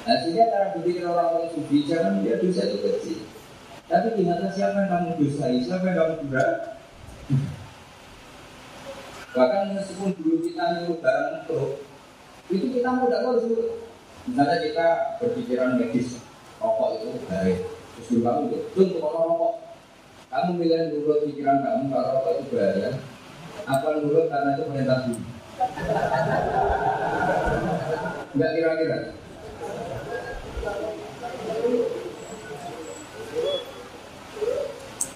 Nah, 0.07 0.15
sehingga 0.23 0.53
cara 0.53 0.71
berpikir 0.77 1.03
orang-orang 1.03 1.51
sufi 1.51 1.83
jangan 1.83 2.21
dia 2.21 2.37
dosa 2.37 2.61
itu 2.63 2.77
kecil. 2.79 3.19
Tapi 3.89 4.07
lihatlah 4.21 4.51
siapa 4.53 4.85
yang 4.85 4.91
kamu 4.93 5.09
dosai, 5.17 5.65
siapa 5.65 5.83
yang 5.89 5.97
kamu 5.97 6.13
berat. 6.29 6.57
Bahkan 9.35 9.75
meskipun 9.75 10.15
dulu 10.15 10.35
kita 10.45 10.63
nyuruh 10.83 10.99
barang 11.03 11.29
untuk 11.43 11.83
itu 12.47 12.79
kita 12.79 12.89
mau 12.95 13.11
tidak 13.11 13.23
harus 13.27 13.43
Misalnya 14.27 14.59
kita 14.59 14.87
berpikiran 15.23 15.79
medis, 15.79 16.19
rokok 16.59 16.99
itu 16.99 17.15
baik. 17.31 17.63
Terus 17.95 18.07
dulu 18.11 18.21
kamu 18.27 18.41
itu, 18.51 18.59
untuk 18.75 18.99
rokok. 19.07 19.53
Kamu 20.27 20.51
milih 20.59 20.91
dulu 20.91 21.23
pikiran 21.23 21.63
kamu 21.63 21.95
kalau 21.95 22.09
rokok 22.19 22.31
itu 22.35 22.43
bahaya. 22.51 22.91
Apa 23.63 23.87
dulu 24.03 24.27
karena 24.27 24.49
itu 24.59 24.63
perintah 24.67 24.99
dulu. 25.07 25.23
Enggak 28.35 28.51
kira-kira. 28.51 28.99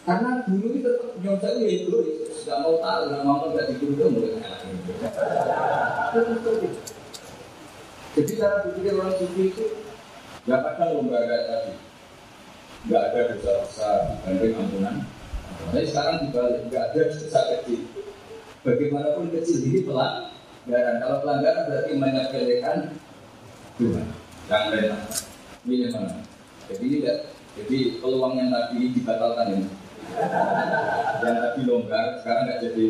Karena 0.01 0.41
guru 0.49 0.67
itu 0.73 0.89
tetap 0.89 1.13
nyontek 1.21 1.53
ya 1.61 1.69
itu 1.69 1.97
nggak 2.41 2.57
mau 2.65 2.75
tahu, 2.81 3.01
nggak 3.05 3.23
mau 3.23 3.45
nggak 3.53 3.67
diguru 3.69 4.05
mulai 4.09 4.41
Jadi 8.11 8.31
cara 8.35 8.55
berpikir 8.65 8.93
orang 8.97 9.15
sufi 9.15 9.43
itu 9.53 9.65
Ya 10.49 10.57
kadang 10.57 10.97
lomba 10.97 11.21
kayak 11.21 11.45
tadi, 11.45 11.73
nggak 12.89 13.03
ada 13.13 13.19
dosa 13.29 13.61
besar 13.61 13.97
dibanding 14.25 14.57
ampunan. 14.57 14.95
Tapi 15.69 15.85
sekarang 15.85 16.17
dibalik, 16.25 16.65
nggak 16.65 16.85
ada 16.89 17.01
dosa 17.13 17.39
kecil. 17.45 17.85
Bagaimanapun 18.65 19.29
kecil 19.29 19.69
ini 19.69 19.85
pelanggaran. 19.85 20.97
Kalau 20.97 21.17
pelanggaran 21.21 21.63
berarti 21.69 21.91
menyepelekan 21.93 22.77
Tuhan. 23.77 24.05
Yang 24.49 24.63
lain 24.65 24.93
ini 25.69 25.75
mana? 25.93 26.09
Jadi 26.65 26.83
ini 26.89 26.97
tidak. 27.05 27.17
Jadi 27.61 27.77
peluang 28.01 28.33
yang 28.41 28.49
tadi 28.49 28.81
dibatalkan 28.97 29.47
ini. 29.53 29.65
Yang 31.21 31.37
tadi 31.39 31.61
longgar, 31.67 32.05
sekarang 32.21 32.43
nggak 32.49 32.61
jadi. 32.65 32.87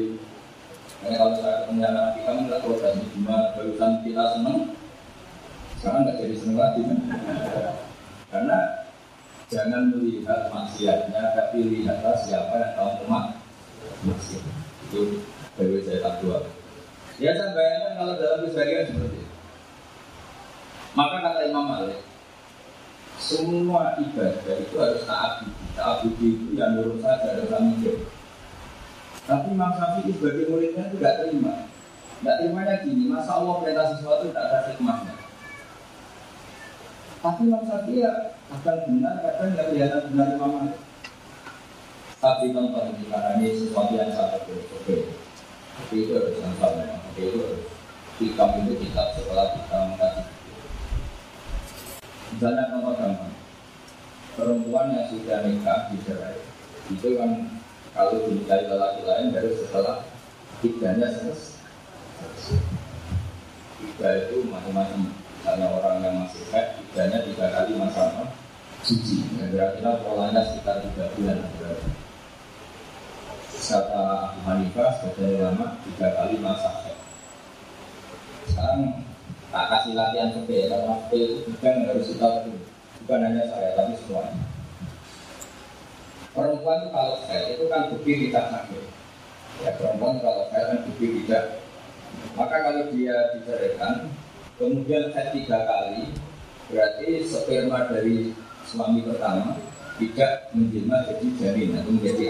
Karena 1.02 1.16
kalau 1.18 1.34
saya 1.34 1.56
ketemu 1.66 1.82
anak 1.82 2.08
kita 2.14 2.30
kan 2.30 2.44
nggak 2.46 2.60
tahu 2.62 2.76
tadi 2.78 3.02
gimana 3.14 3.46
barusan 3.58 3.92
kita 4.06 4.24
seneng, 4.38 4.60
sekarang 5.82 6.00
nggak 6.06 6.20
jadi 6.22 6.36
seneng 6.38 6.58
lagi 6.62 6.82
kan? 6.86 7.00
Karena 8.32 8.58
jangan 9.52 9.82
melihat 9.92 10.42
maksiatnya, 10.54 11.24
tapi 11.36 11.58
lihatlah 11.66 12.16
siapa 12.22 12.54
yang 12.56 12.74
tahu 12.78 12.92
umat 13.10 13.26
maksiat. 14.06 14.46
Itu 14.90 15.26
dari 15.58 15.82
saya 15.84 16.00
tak 16.06 16.16
dua. 16.22 16.46
Ya 17.22 17.38
saya 17.38 17.54
bayangkan 17.54 17.94
kalau 17.98 18.14
dalam 18.18 18.40
keseharian 18.46 18.90
seperti 18.90 19.18
itu. 19.22 19.36
Maka 20.92 21.16
kata 21.24 21.40
Imam 21.48 21.66
Malik, 21.72 22.04
semua 23.22 23.94
ibadah 24.02 24.56
itu 24.58 24.76
harus 24.82 25.06
taat 25.06 25.46
Taat 25.72 26.04
itu 26.04 26.52
yang 26.58 26.76
menurut 26.76 27.00
saja 27.00 27.38
dalam 27.38 27.72
mikir. 27.72 28.04
Tapi 29.24 29.56
Imam 29.56 29.72
Syafi'i 29.72 30.12
sebagai 30.12 30.52
muridnya 30.52 30.92
itu 30.92 31.00
tidak 31.00 31.16
terima. 31.24 31.54
Tidak 32.20 32.36
terimanya 32.44 32.76
gini, 32.84 33.08
masa 33.08 33.40
Allah 33.40 33.64
perintah 33.64 33.88
sesuatu 33.96 34.28
tidak 34.28 34.46
ada 34.52 34.58
hikmahnya. 34.74 35.16
Tapi 37.24 37.40
Imam 37.48 37.64
Syafi'i 37.64 38.04
ya 38.04 38.36
akan 38.52 38.78
benar, 38.90 39.14
kadang 39.24 39.50
nggak 39.56 39.68
kelihatan 39.72 40.04
benar 40.12 40.28
Imam 40.36 40.52
Malik. 40.60 40.80
Tapi 42.22 42.46
contoh 42.54 42.84
ini 42.92 43.04
karena 43.10 43.30
ini 43.40 43.48
sesuatu 43.56 43.94
yang 43.96 44.12
sangat 44.12 44.42
berbeda. 44.46 45.14
Tapi 45.72 45.96
itu 45.98 46.12
harus 46.14 46.38
sama, 46.38 46.84
tapi 46.86 47.20
itu 47.26 47.38
harus 47.42 47.64
hikam 48.20 48.50
itu 48.62 48.74
kitab 48.86 49.08
setelah 49.16 49.48
kita. 49.56 49.71
Misalnya 52.42 52.74
contoh 52.74 52.98
gampang, 52.98 53.34
perempuan 54.34 54.90
yang 54.98 55.06
sudah 55.14 55.46
nikah 55.46 55.94
di 55.94 56.02
cerai 56.02 56.42
itu 56.90 57.14
kan 57.14 57.46
kalau 57.94 58.18
dinikahi 58.18 58.66
lelaki 58.66 59.06
lain 59.06 59.30
baru 59.30 59.54
setelah 59.62 60.02
tidaknya 60.58 61.06
selesai. 61.14 61.62
Tiga 63.78 64.10
itu 64.26 64.42
macam-macam. 64.50 65.14
Misalnya 65.14 65.70
orang 65.70 66.02
yang 66.02 66.18
masih 66.26 66.42
head, 66.50 66.82
tidaknya 66.82 67.22
tiga 67.30 67.46
kali 67.54 67.78
masa 67.78 68.10
suci. 68.90 69.22
Ya, 69.38 69.46
berarti 69.54 69.86
polanya 70.02 70.42
sekitar 70.42 70.82
tiga 70.82 71.14
bulan. 71.14 71.46
Kata 73.54 74.34
Abu 74.34 74.40
Hanifah 74.50 74.90
sebagai 74.98 75.38
ulama 75.38 75.78
tiga 75.86 76.10
kali 76.18 76.42
masa 76.42 76.90
head. 76.90 76.98
Sekarang 78.50 79.11
tak 79.52 79.66
kasih 79.68 79.94
latihan 80.00 80.32
sepe 80.32 80.72
karena 80.72 80.96
sepe 81.04 81.20
itu 81.20 81.36
bukan 81.52 81.76
harus 81.92 82.08
kita 82.08 82.28
bukan 83.04 83.20
hanya 83.28 83.44
saya 83.52 83.70
tapi 83.76 83.94
semuanya. 84.00 84.40
Perempuan 86.32 86.80
itu 86.80 86.90
kalau 86.96 87.16
saya 87.28 87.44
itu 87.52 87.64
kan 87.68 87.92
bukti 87.92 88.12
tidak 88.28 88.46
sakit. 88.48 88.84
Ya 89.68 89.72
perempuan 89.76 90.24
kalau 90.24 90.48
saya 90.48 90.64
kan 90.72 90.80
bukti 90.88 91.06
tidak. 91.20 91.60
Maka 92.40 92.56
kalau 92.64 92.84
dia 92.96 93.36
diceraikan, 93.36 94.08
kemudian 94.56 95.12
saya 95.12 95.36
tiga 95.36 95.60
kali, 95.68 96.16
berarti 96.72 97.08
sperma 97.28 97.92
dari 97.92 98.32
suami 98.64 99.04
pertama 99.04 99.60
tidak 100.00 100.48
menjelma 100.56 101.04
jadi 101.12 101.28
janin 101.36 101.76
atau 101.76 101.92
menjadi 101.92 102.26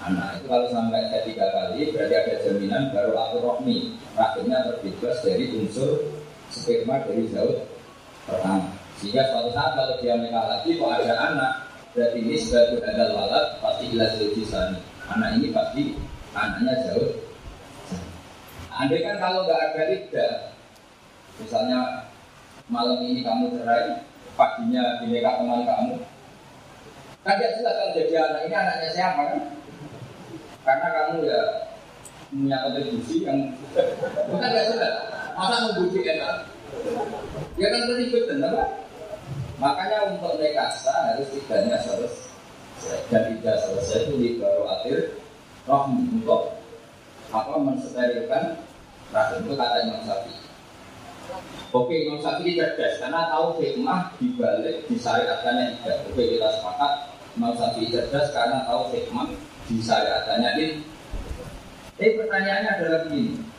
anak. 0.00 0.40
Itu 0.40 0.46
kalau 0.48 0.66
sampai 0.72 1.12
saya 1.12 1.22
tiga 1.28 1.46
kali, 1.52 1.92
berarti 1.92 2.14
ada 2.16 2.34
jaminan 2.48 2.82
baru 2.96 3.12
aku 3.12 3.36
rohmi. 3.44 4.00
Rahimnya 4.16 4.64
terbebas 4.64 5.20
dari 5.20 5.52
unsur 5.52 6.17
sperma 6.52 7.04
dari 7.04 7.28
jauh 7.30 7.64
pertama. 8.28 8.68
Sehingga 8.98 9.30
suatu 9.30 9.50
saat 9.54 9.78
kalau 9.78 9.94
dia 10.02 10.18
menikah 10.18 10.44
lagi, 10.50 10.74
kok 10.74 10.90
ada 10.90 11.14
anak, 11.30 11.52
berarti 11.94 12.18
ini 12.18 12.36
sebagai 12.42 12.82
ada 12.82 13.14
walat 13.14 13.46
pasti 13.62 13.94
jelas 13.94 14.18
sana. 14.50 14.78
Anak 15.08 15.38
ini 15.38 15.54
pasti 15.54 15.82
anaknya 16.34 16.74
jauh. 16.90 17.14
Andai 18.74 19.02
kan 19.02 19.16
kalau 19.22 19.46
nggak 19.46 19.58
ada 19.74 19.82
tidak, 19.90 20.32
misalnya 21.42 21.78
malam 22.70 23.02
ini 23.02 23.26
kamu 23.26 23.58
cerai, 23.58 24.06
paginya 24.38 25.02
bineka 25.02 25.42
teman 25.42 25.66
kamu, 25.66 25.94
kan 27.26 27.34
dia 27.42 27.58
jelas 27.58 27.74
kalau 27.74 27.96
jadi 27.98 28.14
anak 28.22 28.40
ini 28.46 28.54
anaknya 28.54 28.88
siapa 28.94 29.20
kan? 29.34 29.40
Karena 30.62 30.88
kamu 30.94 31.16
ya 31.26 31.42
punya 32.28 32.56
kontribusi 32.60 33.16
yang 33.26 33.38
bukan 34.30 34.46
nggak 34.46 34.68
jelas. 34.70 35.17
Masa 35.38 35.70
membuktikan 35.70 36.18
enak? 36.18 36.38
Ya 37.54 37.70
kan 37.70 37.94
ribet 37.94 38.26
apa? 38.42 38.64
Makanya 39.62 39.98
untuk 40.10 40.34
nekasa 40.42 41.14
harus 41.14 41.30
tidaknya 41.30 41.78
selesai 41.78 43.06
dan 43.10 43.38
tidak 43.38 43.56
selesai 43.62 44.06
itu 44.06 44.14
di 44.18 44.28
baru 44.38 44.66
akhir 44.70 45.18
roh 45.66 45.86
untuk 45.90 46.58
apa 47.30 47.54
mensterilkan 47.58 48.58
rahim 49.14 49.38
itu 49.46 49.54
kata 49.54 49.76
Imam 49.86 50.02
Syafi'i. 50.06 50.42
Oke 51.74 51.94
Imam 52.06 52.18
Syafi'i 52.22 52.58
cerdas 52.58 52.98
karena 53.02 53.30
tahu 53.30 53.58
hikmah 53.62 54.14
dibalik 54.18 54.86
disyariatkannya 54.90 55.64
tidak. 55.82 55.96
Oke 56.10 56.22
kita 56.34 56.48
sepakat 56.58 56.92
Imam 57.38 57.54
Syafi'i 57.54 57.94
cerdas 57.94 58.26
karena 58.34 58.66
tahu 58.66 58.90
hikmah 58.90 59.26
disyariatkannya 59.70 60.50
ini. 60.58 60.66
Tapi 61.98 62.10
pertanyaannya 62.14 62.70
adalah 62.78 63.00
begini. 63.06 63.57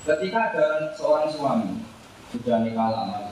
Ketika 0.00 0.38
ada 0.52 0.64
seorang 0.96 1.28
suami 1.28 1.70
sudah 2.32 2.64
nikah 2.64 2.88
lama, 2.88 3.30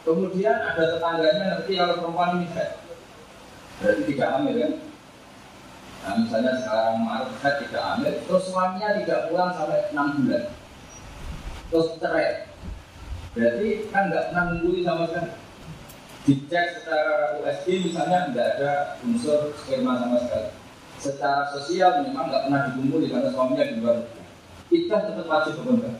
Kemudian 0.00 0.56
ada 0.64 0.96
tetangganya 0.96 1.44
ngerti 1.54 1.76
kalau 1.76 2.00
perempuan 2.00 2.40
ini 2.40 2.48
head. 2.56 2.80
Berarti 3.80 4.02
tidak 4.08 4.28
hamil 4.32 4.54
kan? 4.56 4.72
Nah 6.00 6.14
misalnya 6.24 6.52
sekarang 6.56 6.96
Maret 7.04 7.32
head 7.44 7.54
tidak 7.68 7.84
hamil, 7.84 8.14
terus 8.24 8.44
suaminya 8.48 8.88
tidak 8.96 9.20
pulang 9.28 9.52
sampai 9.52 9.80
6 9.92 10.16
bulan. 10.24 10.44
Terus 11.68 11.88
cerai. 12.00 12.28
Berarti 13.36 13.68
kan 13.92 14.02
nggak 14.08 14.24
pernah 14.32 14.44
nungguin 14.50 14.84
sama 14.88 15.04
sekali. 15.04 15.30
Dicek 16.20 16.66
secara 16.80 17.16
USG 17.40 17.66
misalnya 17.92 18.18
tidak 18.32 18.46
ada 18.56 18.72
unsur 19.04 19.52
sperma 19.56 20.00
sama 20.00 20.16
sekali. 20.24 20.50
Secara 21.00 21.42
sosial 21.52 22.08
memang 22.08 22.32
nggak 22.32 22.44
pernah 22.48 22.60
dikumpuli 22.72 23.06
karena 23.12 23.28
suaminya 23.32 23.68
di 23.68 23.76
luar. 23.84 23.98
Kita 24.70 24.96
tetap 25.02 25.26
wajib 25.26 25.66
benar. 25.66 25.98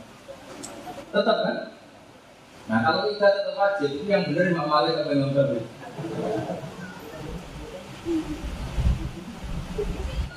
Tetap 1.10 1.36
kan? 1.42 1.56
Nah 2.70 2.78
kalau 2.86 3.10
kita 3.10 3.26
tetap 3.34 3.54
wajib 3.58 3.90
itu 3.98 4.06
yang 4.06 4.30
benar 4.30 4.46
Imam 4.54 4.70
Malik 4.70 5.02
atau 5.02 5.10
Imam 5.10 5.34
Syafi'i? 5.34 5.66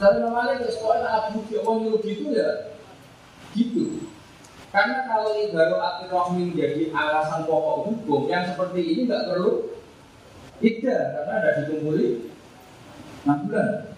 Kalau 0.02 0.14
Imam 0.18 0.34
Malik 0.34 0.66
itu 0.66 0.72
sekolah 0.74 1.30
Abu 1.30 1.46
Jawa 1.46 1.72
nyuruh 1.78 2.02
gitu 2.02 2.34
ya, 2.34 2.74
gitu. 3.54 4.10
Karena 4.74 5.06
kalau 5.06 5.38
ibarat 5.38 5.78
akhir 5.78 6.10
rohmi 6.10 6.50
menjadi 6.50 6.90
alasan 6.90 7.46
pokok 7.46 7.94
hukum 7.94 8.26
yang 8.26 8.50
seperti 8.50 8.82
ini 8.82 9.02
nggak 9.06 9.30
perlu 9.30 9.78
tidak 10.58 11.02
karena 11.14 11.34
ada 11.38 11.50
dikumpuli 11.62 12.34
6 13.30 13.46
bulan. 13.46 13.94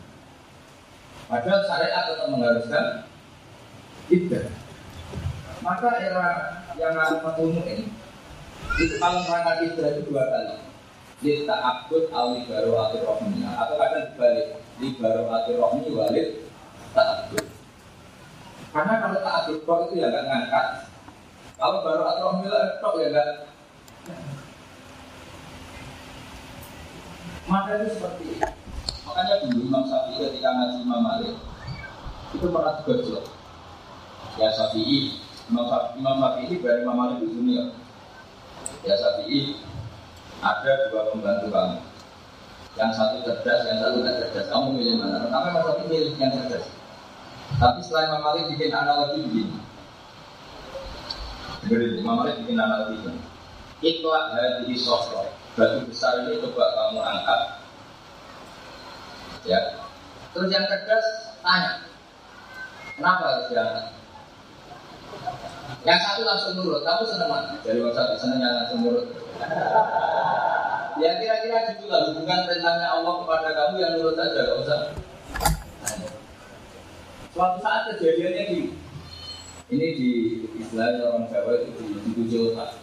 Padahal 1.32 1.62
syariat 1.64 2.04
tetap 2.12 2.28
mengharuskan 2.28 2.86
tidak. 4.10 4.46
Maka 5.66 5.90
era 5.98 6.28
yang 6.78 6.94
aku 6.94 7.50
ini 7.50 7.90
itu 8.76 8.96
kalau 9.00 9.24
merangkak 9.26 9.66
hijrah 9.66 9.90
itu 9.96 10.02
dua 10.12 10.24
kali. 10.30 10.56
Kita 11.24 11.56
akut 11.56 12.12
al 12.12 12.38
baru 12.44 12.72
akhir 12.76 13.02
rohnya 13.08 13.50
atau 13.56 13.76
kadang 13.80 14.14
dibalik 14.14 14.48
baru 15.00 15.24
akhir 15.32 15.56
rohnya 15.58 15.90
walid 15.96 16.28
tak 16.92 17.08
akut. 17.08 17.46
Karena 18.76 18.94
kalau 19.00 19.18
tak 19.24 19.34
kok 19.64 19.80
itu 19.90 19.94
ya 20.04 20.08
nggak 20.12 20.26
ngangkat. 20.28 20.68
Kalau 21.56 21.80
baru 21.82 22.04
akhir 22.04 22.24
rohnya 22.28 22.52
kok 22.84 22.96
ya 23.00 23.08
nggak. 23.10 23.30
Maka 27.48 27.70
itu 27.80 27.88
seperti. 27.96 28.26
Makanya 29.06 29.36
dulu 29.48 29.60
Imam 29.70 29.84
Syafi'i 29.88 30.18
ketika 30.20 30.50
ngaji 30.52 30.78
Imam 30.84 31.00
Malik 31.00 31.36
itu 32.36 32.46
pernah 32.52 32.76
juga 32.84 33.24
Ya 34.36 34.52
Syafi'i, 34.52 35.16
Imam 35.48 35.66
Syafi'i 35.70 36.56
dari 36.60 36.84
Imam 36.84 36.96
Malik 37.00 37.24
itu 37.24 37.32
dunia 37.32 37.72
ya 38.86 38.96
Syafi'i 39.00 39.58
ada 40.44 40.72
dua 40.94 41.10
pembantu 41.10 41.48
kamu. 41.50 41.78
Yang 42.76 42.92
satu 43.00 43.16
cerdas, 43.24 43.62
yang 43.72 43.80
satu 43.80 44.04
tidak 44.04 44.16
cerdas. 44.20 44.46
Kamu 44.52 44.76
milih 44.76 45.00
mana? 45.00 45.24
pertama 45.26 45.48
Mas 45.56 45.64
Syafi'i 45.66 45.88
milih 45.90 46.12
yang 46.20 46.32
cerdas. 46.36 46.66
Tapi 47.56 47.80
setelah 47.82 48.04
Imam 48.12 48.22
Malik 48.26 48.44
bikin 48.52 48.72
analogi 48.76 49.18
begini. 49.26 49.58
Jadi 51.66 51.86
Imam 52.04 52.16
Malik 52.22 52.36
bikin 52.44 52.58
analogi 52.60 52.96
begini. 53.00 53.22
Ikhlak 53.86 54.26
hadhi 54.34 54.76
sofro 54.80 55.30
Batu 55.56 55.88
besar 55.88 56.28
ini 56.28 56.44
coba 56.44 56.68
kamu 56.76 57.00
angkat. 57.00 57.42
Ya. 59.48 59.60
Terus 60.36 60.52
yang 60.52 60.68
tegas 60.68 61.06
tanya. 61.40 61.80
Kenapa 63.00 63.24
harus 63.24 63.48
diangkat? 63.48 63.95
Yang 65.86 66.00
satu 66.02 66.22
langsung 66.26 66.54
nurut, 66.58 66.82
kamu 66.82 67.04
seneng 67.06 67.30
mana? 67.30 67.54
Dari 67.62 67.80
satu 67.82 68.16
seneng 68.18 68.40
yang 68.42 68.54
langsung 68.58 68.80
nurut 68.82 69.06
Ya 70.96 71.12
kira-kira 71.20 71.76
gitulah 71.76 72.10
hubungan 72.10 72.48
perintahnya 72.48 72.88
Allah 72.88 73.14
kepada 73.22 73.50
kamu 73.52 73.76
yang 73.84 73.94
nurut 74.00 74.16
saja, 74.16 74.40
gak 74.48 74.60
usah 74.64 74.80
Suatu 77.36 77.60
saat 77.60 77.92
kejadiannya 77.92 78.44
di 78.48 78.60
ini 79.66 79.88
di 79.98 80.12
istilah 80.62 81.04
orang 81.10 81.28
Jawa 81.28 81.68
itu 81.68 81.84
di, 81.84 82.10
tujuh 82.16 82.54
otak. 82.54 82.80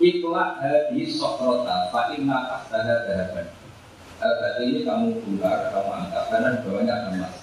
Iklah 0.00 0.56
hadis 0.62 1.20
sokrota, 1.20 1.92
fa 1.92 2.16
inna 2.16 2.48
tahtaha 2.48 2.94
dahaban. 3.04 3.46
Berarti 4.22 4.62
ini 4.62 4.80
kamu 4.86 5.06
bongkar, 5.20 5.74
kamu 5.74 5.90
angkat, 5.90 6.24
karena 6.30 6.48
bawahnya 6.64 6.96
emas. 7.12 7.34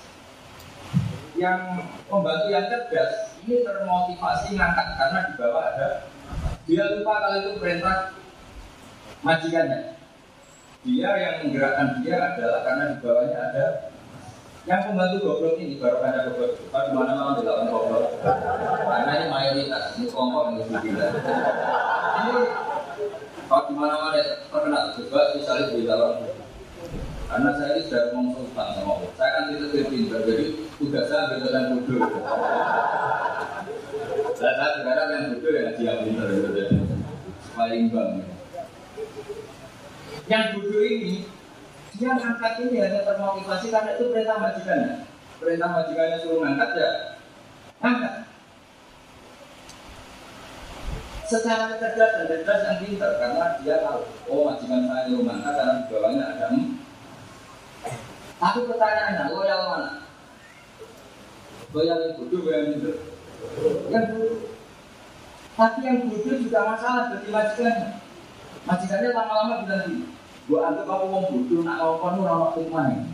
Yang 1.38 1.62
pembantu 2.08 2.48
yang 2.50 2.66
cerdas, 2.72 3.29
ini 3.50 3.66
termotivasi 3.66 4.54
ngangkat, 4.54 4.88
karena 4.94 5.20
di 5.26 5.34
bawah 5.42 5.64
ada 5.74 5.88
dia 6.70 6.86
lupa 6.94 7.18
kalau 7.18 7.38
itu 7.42 7.52
perintah 7.58 8.14
majikannya. 9.26 9.98
Dia 10.86 11.10
yang 11.18 11.36
menggerakkan 11.44 12.06
dia 12.06 12.16
adalah 12.22 12.62
karena 12.62 12.94
di 12.94 12.98
bawahnya 13.02 13.38
ada 13.42 13.66
yang 14.70 14.86
pembantu 14.86 15.18
goblok 15.26 15.58
ini 15.58 15.82
baru 15.82 15.98
ada 16.06 16.30
goblok. 16.30 16.62
Di 16.62 16.92
mana 16.94 17.12
mana 17.18 17.42
dilakukan 17.42 17.74
goblok. 17.74 18.06
Karena 18.86 19.12
ini 19.18 19.26
mayoritas, 19.34 19.98
ini 19.98 20.06
kelompok 20.14 20.44
lebih 20.54 20.78
gila. 20.86 21.08
Ini 22.22 22.34
kalau 23.50 23.66
di 23.66 23.74
mana 23.74 23.96
mana 23.98 24.22
terkena 24.22 24.80
coba 24.94 25.22
misalnya 25.34 25.74
di 25.74 25.90
dalam 25.90 26.14
karena 27.30 27.50
saya 27.54 27.78
ini 27.78 27.86
sudah 27.86 28.04
ngomong 28.14 28.34
sultan 28.42 28.68
sama 28.74 28.92
Allah. 28.94 29.10
Saya 29.14 29.30
kan 29.38 29.44
tidak 29.54 29.86
pintar, 29.90 30.22
jadi 30.26 30.46
tugas 30.82 31.06
saya 31.10 31.22
ambil 31.30 31.78
bodoh. 31.78 32.10
Dan 34.40 34.56
saya 34.56 34.72
sekarang 34.80 35.08
yang 35.12 35.24
bodoh 35.36 35.52
ya 35.52 35.76
dia 35.76 36.00
pintar, 36.00 36.32
jadi 36.32 36.80
paling 37.60 37.92
bang. 37.92 38.12
Yang 40.32 40.46
bodoh 40.56 40.84
ini 40.88 41.28
dia 42.00 42.16
ngangkat 42.16 42.54
ini 42.64 42.80
hanya 42.80 43.04
termotivasi 43.04 43.68
karena 43.68 44.00
itu 44.00 44.16
perintah 44.16 44.40
majikannya. 44.40 45.04
Perintah 45.44 45.70
majikannya 45.76 46.18
suruh 46.24 46.40
ngangkat 46.40 46.72
ya, 46.72 46.92
ngangkat. 47.84 48.14
Secara 51.28 51.76
cerdas 51.76 52.12
dan 52.16 52.26
cerdas 52.32 52.60
yang 52.64 52.78
pintar 52.80 53.12
karena 53.20 53.60
dia 53.60 53.76
tahu, 53.84 54.08
oh 54.32 54.42
majikan 54.48 54.88
saya 54.88 55.04
suruh 55.04 55.24
ngangkat 55.28 55.54
karena 55.60 55.74
di 55.76 55.84
bawahnya 55.92 56.24
ada 56.24 56.48
Tapi 58.40 58.60
pertanyaannya, 58.72 59.24
loyal 59.36 59.62
mana? 59.68 59.92
Loyal 61.76 61.98
yang 62.08 62.14
bodoh, 62.16 62.40
loyal 62.40 62.64
yang 62.64 62.80
pintar. 62.80 63.19
Yang 63.90 64.06
bodoh. 64.14 64.38
Tapi 65.60 65.80
yang 65.84 65.98
bodoh 66.08 66.36
juga 66.40 66.60
masalah 66.64 67.04
bagi 67.12 67.30
majikannya. 67.32 67.88
Majikannya 68.68 69.10
lama-lama 69.16 69.54
bilang 69.66 69.84
gini, 69.88 70.04
Gua 70.50 70.66
anggap 70.66 70.86
kamu 70.90 71.06
mau 71.14 71.24
bodoh, 71.30 71.62
nak 71.62 71.78
ngomong 71.78 72.26
ora 72.26 72.36
waktu 72.50 72.62
mana. 72.74 73.06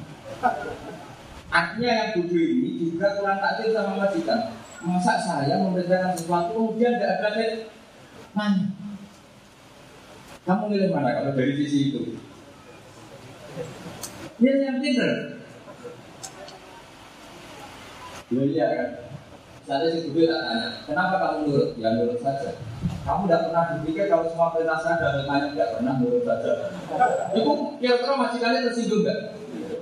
Artinya 1.51 1.91
yang 1.91 2.09
bodoh 2.15 2.39
ini 2.39 2.69
juga 2.79 3.19
kurang 3.19 3.39
takdir 3.43 3.75
sama 3.75 3.99
majikan. 3.99 4.39
Masa 4.85 5.13
saya 5.19 5.59
memberitakan 5.59 6.13
sesuatu 6.13 6.53
kemudian 6.53 6.95
tidak 7.01 7.25
ada 7.25 7.45
mana? 8.37 8.69
Kamu 10.45 10.69
milih 10.69 10.93
mana 10.93 11.09
kalau 11.17 11.33
dari 11.33 11.57
sisi 11.57 11.89
itu? 11.89 12.21
Milih 14.37 14.61
yang 14.61 14.77
pinter. 14.77 15.11
Iya 18.29 18.65
kan? 18.69 19.04
Saya 19.65 19.89
si 19.89 20.13
Budi 20.13 20.29
tak 20.29 20.45
tanya, 20.45 20.69
kenapa 20.85 21.15
kamu 21.17 21.49
nurut? 21.49 21.69
Ya 21.81 21.97
nurut 21.97 22.21
saja. 22.21 22.53
Kamu 23.01 23.25
tidak 23.25 23.49
pernah 23.49 23.63
berpikir 23.73 24.05
kalau 24.05 24.29
semua 24.29 24.53
perintah 24.53 24.77
saya 24.77 25.01
dan 25.01 25.25
lain 25.25 25.45
tidak 25.57 25.69
pernah 25.73 25.93
nurut 25.97 26.21
saja. 26.21 26.51
Itu 27.33 27.51
kira-kira 27.81 28.13
majikannya 28.13 28.65
tersinggung 28.69 29.01
nggak? 29.01 29.19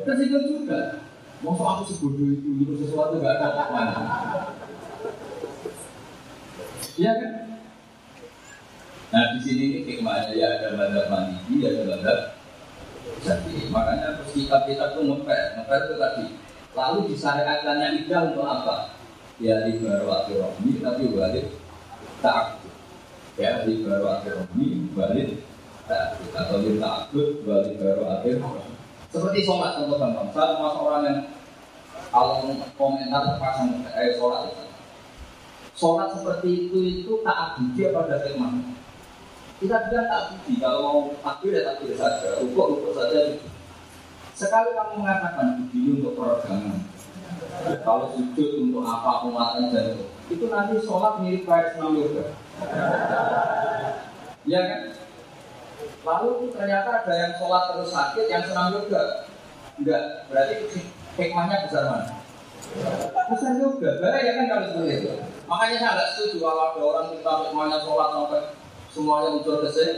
Tersinggung 0.08 0.46
juga. 0.48 1.04
Mau 1.44 1.60
aku 1.60 1.84
sebodoh 1.92 2.32
itu, 2.32 2.50
itu 2.64 2.74
sesuatu 2.80 3.20
nggak 3.20 3.36
ada 3.44 3.68
mana? 3.76 3.96
Iya 6.96 7.12
kan? 7.20 7.32
Nah 9.12 9.24
di 9.36 9.40
sini 9.44 9.64
ini 9.68 9.80
hikmahnya 9.84 10.32
ya 10.32 10.48
ada 10.64 10.80
madhab 10.80 11.12
mandiri, 11.12 11.60
ya 11.60 11.70
ada 11.76 11.84
madhab 11.92 12.20
jadi 13.24 13.72
makanya 13.72 14.20
terus 14.20 14.32
kita 14.36 14.58
kita 14.68 14.86
tuh 14.96 15.04
ngeper, 15.08 15.60
ngeper 15.60 15.80
itu 15.88 15.96
tadi. 16.00 16.26
Lalu 16.74 17.00
disyariatkannya 17.14 17.88
idah 18.04 18.22
untuk 18.34 18.46
apa? 18.48 18.76
Ya 19.42 19.66
di 19.66 19.82
baru 19.82 20.08
akhir 20.10 20.38
rohmi 20.42 20.72
tapi 20.82 21.10
balik 21.14 21.46
tak 22.22 22.62
ya 23.38 23.66
di 23.66 23.82
baru 23.82 24.06
akhir 24.20 24.34
rohmi 24.44 24.92
balik 24.94 25.42
tak 25.90 26.22
atau 26.34 26.58
di 26.62 26.78
takut 26.78 27.42
balik 27.46 27.74
baru 27.82 28.04
akhir 28.20 28.38
seperti 29.14 29.46
sholat 29.46 29.78
contoh 29.78 30.02
gampang. 30.02 30.28
Saya 30.34 30.58
termasuk 30.58 30.82
orang 30.90 31.04
yang 31.06 31.20
kalau 32.10 32.50
komentar 32.74 33.22
terpasang 33.30 33.86
eh 33.94 34.18
sholat. 34.18 34.50
Itu 34.50 34.66
sholat 35.78 36.18
seperti 36.18 36.50
itu 36.66 36.78
itu 36.82 37.12
tak 37.22 37.62
abdi 37.62 37.94
pada 37.94 38.26
firman. 38.26 38.74
Kita 39.62 39.86
bilang 39.86 40.10
tak 40.10 40.22
abdi 40.34 40.54
kalau 40.58 40.82
mau 40.82 41.00
takbir 41.22 41.54
ya 41.54 41.62
takbir 41.62 41.94
saja. 41.94 42.42
Rukuk 42.42 42.66
rukuk 42.74 42.94
saja. 42.98 43.38
Sekali 44.34 44.74
kamu 44.74 45.06
mengatakan 45.06 45.62
begini 45.62 46.02
untuk 46.02 46.18
peregangan 46.18 46.82
kalau 47.84 48.12
sujud 48.16 48.50
untuk 48.68 48.84
apa 48.84 49.24
penguatan 49.24 49.72
dan 49.72 49.88
itu 50.28 50.46
nanti 50.48 50.76
sholat 50.84 51.24
mirip 51.24 51.44
kayak 51.48 51.76
senam 51.76 51.96
yoga. 51.96 52.26
Iya 54.44 54.60
kan? 54.68 54.82
Lalu 56.04 56.52
ternyata 56.52 56.90
ada 57.04 57.14
yang 57.16 57.34
sholat 57.40 57.64
terus 57.72 57.92
sakit, 57.92 58.26
yang 58.28 58.44
senam 58.44 58.76
yoga. 58.76 59.28
Enggak, 59.80 60.28
berarti 60.30 60.56
hikmahnya 61.18 61.66
besar 61.66 61.84
mana? 61.90 62.14
Besar 63.32 63.52
juga, 63.58 63.90
bahaya 64.02 64.32
kan 64.38 64.46
kalau 64.50 64.66
seperti 64.70 64.94
itu. 65.00 65.12
Makanya 65.48 65.76
saya 65.80 65.92
nggak 65.96 66.10
setuju 66.16 66.36
kalau 66.42 66.62
ada 66.72 66.82
orang 66.82 67.08
kita 67.14 67.32
semuanya 67.50 67.78
sholat 67.84 68.10
sampai 68.12 68.42
semuanya 68.94 69.28
muncul 69.34 69.56
kesehatan. 69.64 69.98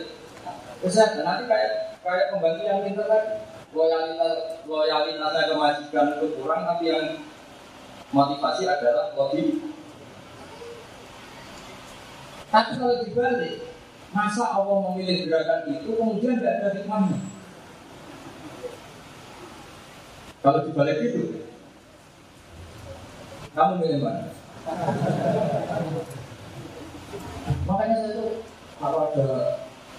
Kesehatan 0.84 1.24
nanti 1.24 1.44
kayak 1.50 1.72
kayak 2.06 2.26
pembantu 2.30 2.62
yang 2.66 2.80
pintar 2.86 3.06
kan 3.10 3.24
loyalitas 3.76 4.36
loyalitasnya 4.64 5.44
ke 5.52 5.56
majikan 5.58 6.06
itu 6.16 6.28
kurang 6.40 6.62
tapi 6.64 6.84
yang 6.88 7.06
motivasi 8.14 8.64
adalah 8.70 9.14
lebih 9.16 9.76
tapi 12.56 12.72
kalau 12.80 13.04
dibalik 13.04 13.68
masa 14.16 14.56
Allah 14.56 14.80
memilih 14.88 15.28
gerakan 15.28 15.76
itu 15.76 15.92
kemudian 15.92 16.40
tidak 16.40 16.56
ada 16.64 16.70
hikmahnya. 16.80 17.20
Kalau 20.40 20.60
dibalik 20.64 21.04
itu 21.04 21.44
kamu 23.52 23.74
milih 23.84 24.00
mana? 24.08 24.32
Makanya 27.68 27.96
saya 28.00 28.12
tuh 28.16 28.32
kalau 28.80 29.00
ada 29.12 29.28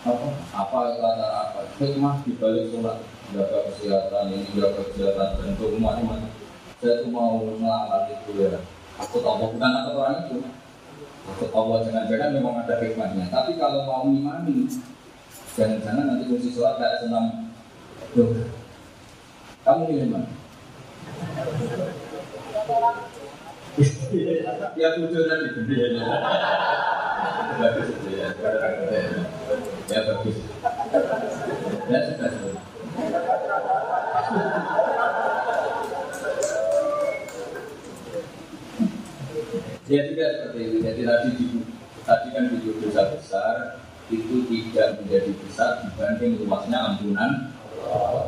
apa 0.06 0.28
apa 0.56 0.76
antara 0.96 1.28
apa? 1.44 1.60
Hikmah 1.76 2.24
dibalik 2.24 2.72
sholat. 2.72 3.04
Jaga 3.36 3.68
kesehatan 3.68 4.32
ini 4.32 4.54
jaga 4.54 4.80
kesehatan 4.86 5.28
dan 5.44 5.52
semuanya 5.58 6.02
macam 6.08 6.45
saya 6.76 7.00
tuh 7.00 7.08
mau 7.08 7.40
melamar 7.40 8.12
itu 8.12 8.36
ya. 8.36 8.60
Aku 9.00 9.24
tahu 9.24 9.56
bukan 9.56 9.72
aku 9.80 9.90
orang 9.96 10.28
itu. 10.28 10.44
Aku 11.32 11.44
tahu 11.48 11.80
jangan-jangan 11.88 12.36
memang 12.36 12.60
ada 12.64 12.76
hikmahnya. 12.80 13.32
Tapi 13.32 13.56
kalau 13.56 13.88
mau 13.88 14.04
imani 14.04 14.68
jangan-jangan 15.56 16.04
nanti 16.04 16.28
fungsi 16.28 16.52
sholat 16.52 16.76
kayak 16.76 17.00
senam 17.00 17.48
Duh. 18.12 18.28
kamu 19.64 19.82
milih 19.88 20.08
mana? 20.12 20.28
ya 24.80 24.88
tujuh 24.96 25.22
nanti 25.26 25.48
gede 25.56 25.76
ya. 25.96 26.04
Bagus 27.56 27.88
ya. 28.08 28.28
Ya. 29.88 30.00
Bagus. 30.04 30.36
Ya 31.88 31.98
sudah 32.04 32.45
Ya 39.96 40.12
tidak 40.12 40.28
seperti 40.36 40.60
itu. 40.60 40.76
Jadi 40.84 41.02
tadi 41.08 41.28
di, 41.40 41.46
tadi 42.04 42.26
kan 42.36 42.44
video 42.52 42.72
dosa 42.84 43.02
besar 43.16 43.80
itu 44.12 44.44
tidak 44.44 45.00
menjadi 45.00 45.32
besar 45.40 45.70
dibanding 45.88 46.44
luasnya 46.44 46.78
ampunan. 46.92 47.56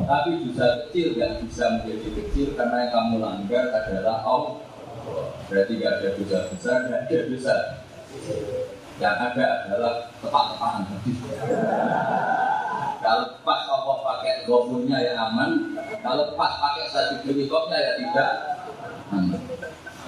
Tapi 0.09 0.49
dosa 0.49 0.65
kecil 0.89 1.13
tidak 1.13 1.45
bisa 1.45 1.65
menjadi 1.77 2.09
kecil 2.09 2.47
karena 2.57 2.89
yang 2.89 2.91
kamu 2.97 3.15
langgar 3.21 3.65
adalah 3.69 4.17
Allah. 4.25 4.55
Berarti 5.45 5.77
tidak 5.77 5.93
ada 6.01 6.09
dosa 6.17 6.37
besar, 6.49 6.77
tidak 6.89 7.01
ada 7.05 7.17
dosa. 7.29 7.55
Yang 8.97 9.15
ada 9.31 9.45
adalah 9.63 9.93
tepat-tepatan 10.19 10.83
Kalau 12.99 13.25
pas 13.47 13.61
Allah 13.69 13.97
pakai 14.03 14.43
gofurnya 14.43 14.97
ya 15.05 15.13
aman, 15.21 15.77
kalau 16.01 16.33
pas 16.33 16.57
pakai 16.57 16.89
satu 16.89 17.15
helikopternya 17.29 17.77
ya 17.77 17.91
tidak. 18.01 18.58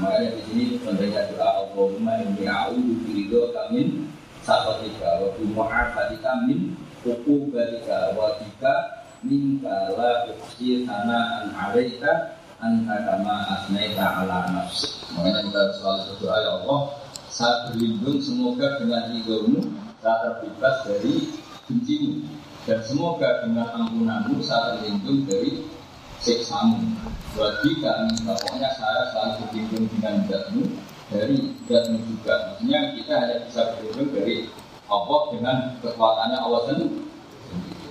Makanya 0.01 0.33
di 0.33 0.41
sini 0.49 0.65
pentingnya 0.81 1.29
doa 1.29 1.69
Allahumma 1.69 2.25
inni 2.25 2.49
a'udzu 2.49 2.93
biridho 3.05 3.53
kamin 3.53 4.09
sakotika 4.41 5.21
wa 5.21 5.29
bi 5.37 5.45
mu'afatika 5.53 6.31
min 6.49 6.73
uqubatika 7.05 8.17
wa 8.17 8.33
bika 8.41 8.73
minka 9.21 9.93
la 9.93 10.25
uqsi 10.33 10.89
sana'an 10.89 11.53
'alaika 11.53 12.33
anta 12.57 12.97
kama 13.05 13.45
asnaita 13.45 14.25
ala 14.25 14.49
nafsi. 14.49 14.89
Makanya 15.13 15.45
kita 15.45 15.61
selalu 15.77 16.01
berdoa 16.17 16.37
ya 16.41 16.51
Allah, 16.61 16.79
saya 17.29 17.55
berlindung 17.69 18.17
semoga 18.21 18.81
dengan 18.81 19.13
ridhomu 19.13 19.61
saya 20.01 20.17
terbebas 20.25 20.75
dari 20.89 21.15
bencimu 21.69 22.25
dan 22.65 22.79
semoga 22.85 23.45
dengan 23.45 23.69
ampunanmu 23.69 24.41
saya 24.41 24.81
terlindung 24.81 25.29
dari 25.29 25.61
siksamu. 26.21 26.77
Bagi 27.31 27.79
kami, 27.79 28.11
pokoknya 28.27 28.69
saya 28.75 29.01
selalu 29.15 29.47
berlindung 29.47 29.85
dengan 29.95 30.15
zatmu 30.27 30.63
dari 31.07 31.37
zatmu 31.65 31.97
juga. 32.07 32.33
Maksudnya 32.51 32.79
kita 32.99 33.13
hanya 33.17 33.37
bisa 33.47 33.61
berlindung 33.75 34.09
dari 34.11 34.35
Allah 34.91 35.21
dengan 35.31 35.57
kekuatannya 35.79 36.37
Allah 36.37 36.61
sendiri. 36.67 36.99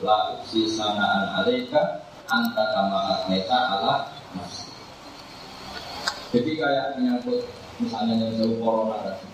La 0.01 0.17
uksi 0.37 0.65
sanaan 0.69 1.45
alaika 1.45 2.05
anta 2.29 2.65
kama 2.77 2.99
asneta 3.17 3.59
ala 3.77 3.95
nafsi. 4.37 4.69
Jadi 6.31 6.57
kayak 6.57 6.97
menyangkut 6.97 7.45
misalnya 7.81 8.15
yang 8.17 8.33
jauh 8.39 8.57
corona 8.61 8.97
tadi. 9.05 9.27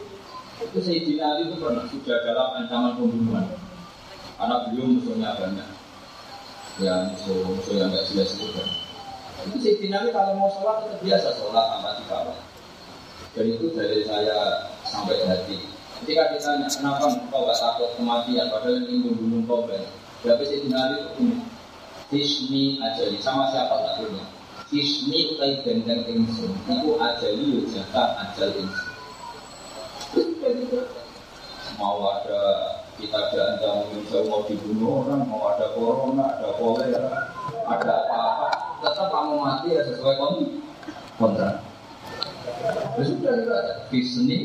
Itu 0.64 0.78
Sayyidina 0.80 1.36
Ali 1.36 1.52
itu 1.52 1.60
pernah 1.60 1.84
sudah 1.90 2.16
dalam 2.24 2.48
ancaman 2.62 2.92
pembunuhan. 2.96 3.46
Anak 4.40 4.72
beliau 4.72 4.96
musuhnya 4.96 5.36
banyak. 5.36 5.68
Ya 6.80 6.94
musuh-musuh 7.12 7.74
yang 7.76 7.92
gak 7.92 8.06
jelas 8.10 8.32
itu 8.38 8.48
kan. 8.54 8.85
Itu 9.46 9.56
Sayyidina 9.62 10.02
Ali 10.02 10.10
kalau 10.10 10.34
mau 10.34 10.50
sholat 10.50 10.90
itu 10.90 11.06
biasa 11.06 11.28
sholat 11.38 11.64
tanpa 11.70 11.90
dikawal. 12.02 12.38
Dan 13.36 13.44
itu 13.52 13.66
dari 13.72 14.02
saya 14.02 14.66
sampai 14.82 15.22
hati. 15.24 15.58
Ketika 16.02 16.34
ditanya, 16.34 16.68
kenapa 16.68 17.08
kau 17.32 17.48
gak 17.48 17.56
takut 17.56 17.88
kematian, 17.96 18.52
padahal 18.52 18.76
yang 18.76 18.86
ingin 18.90 19.16
membunuh 19.16 19.42
kau 19.48 19.60
banyak. 19.64 19.92
Tapi 20.26 20.44
Sayyidina 20.44 20.76
Ali 20.76 20.96
itu 20.98 21.10
punya. 21.16 21.38
Hismi 22.06 22.78
ajali, 22.78 23.18
sama 23.18 23.50
siapa 23.50 23.82
takutnya? 23.82 24.22
Hismi 24.70 25.34
utai 25.34 25.58
benteng 25.66 26.06
ingsun, 26.06 26.54
itu 26.66 26.94
ajali 27.02 27.44
yujata 27.58 28.02
ajal 28.22 28.50
ingsun. 28.54 28.94
Mau 31.76 31.98
ada 32.06 32.40
kita 32.96 33.18
ada 33.18 33.58
ancaman 33.58 34.00
mau 34.30 34.40
dibunuh 34.48 35.04
orang, 35.04 35.28
mau 35.28 35.52
ada 35.52 35.68
corona, 35.76 36.24
ada 36.38 36.48
kolera, 36.56 37.10
ada 37.68 37.94
apa-apa, 38.08 38.48
tetap 38.86 39.10
kamu 39.10 39.34
mati 39.42 39.74
ya 39.74 39.82
sesuai 39.82 40.14
kontrak. 41.18 41.66
Ya 42.94 43.02
sudah 43.02 43.32
itu 43.34 43.50
aja. 43.50 43.74
Bisni 43.90 44.38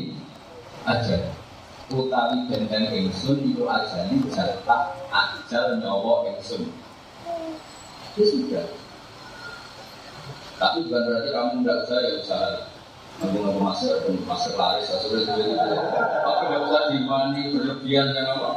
aja. 0.82 1.30
Utawi 1.92 2.48
benteng 2.50 2.88
ingsun 2.90 3.52
itu 3.52 3.62
aja 3.68 4.08
ini 4.10 4.26
serta 4.34 4.98
ajal 5.14 5.78
nyawa 5.78 6.26
ingsun. 6.34 6.74
Ya 8.18 8.24
sudah. 8.26 8.66
Tapi 10.58 10.90
bukan 10.90 11.02
berarti 11.06 11.30
kamu 11.30 11.52
tidak 11.62 11.78
usah 11.86 11.98
ya 12.02 12.12
usah 12.22 12.42
Kamu 13.12 13.44
nggak 13.44 13.60
masker, 13.60 14.08
masker 14.24 14.56
laris, 14.56 14.88
sudah 14.88 15.20
itu. 15.22 15.54
Tapi 15.54 16.42
nggak 16.48 16.62
usah 16.64 16.82
dimani 16.90 17.40
berlebihan 17.54 18.08
yang 18.16 18.34
apa. 18.40 18.50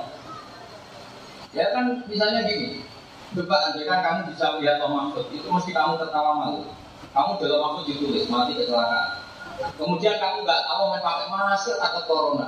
Ya 1.51 1.75
kan 1.75 2.01
misalnya 2.07 2.47
gini, 2.47 2.81
Coba 3.35 3.55
andai 3.67 3.83
kan 3.83 3.99
kamu 3.99 4.31
bisa 4.31 4.55
melihat 4.55 4.79
Om 4.79 4.95
Mahfud, 4.95 5.27
itu 5.35 5.43
mesti 5.43 5.75
kamu 5.75 5.99
tertawa 5.99 6.39
malu. 6.39 6.71
Kamu 7.11 7.35
dalam 7.35 7.59
Mahfud 7.67 7.83
ditulis 7.91 8.31
mati 8.31 8.55
kecelakaan. 8.55 9.27
Kemudian 9.75 10.15
kamu 10.23 10.47
nggak 10.47 10.61
tahu 10.63 10.83
main 10.91 11.03
pakai 11.03 11.27
masker 11.31 11.75
atau 11.83 12.01
corona. 12.07 12.47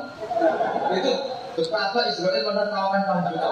Itu 0.95 1.13
betapa 1.59 2.07
Israel 2.07 2.43
menertawakan 2.47 3.01
kamu 3.03 3.21
juga. 3.35 3.47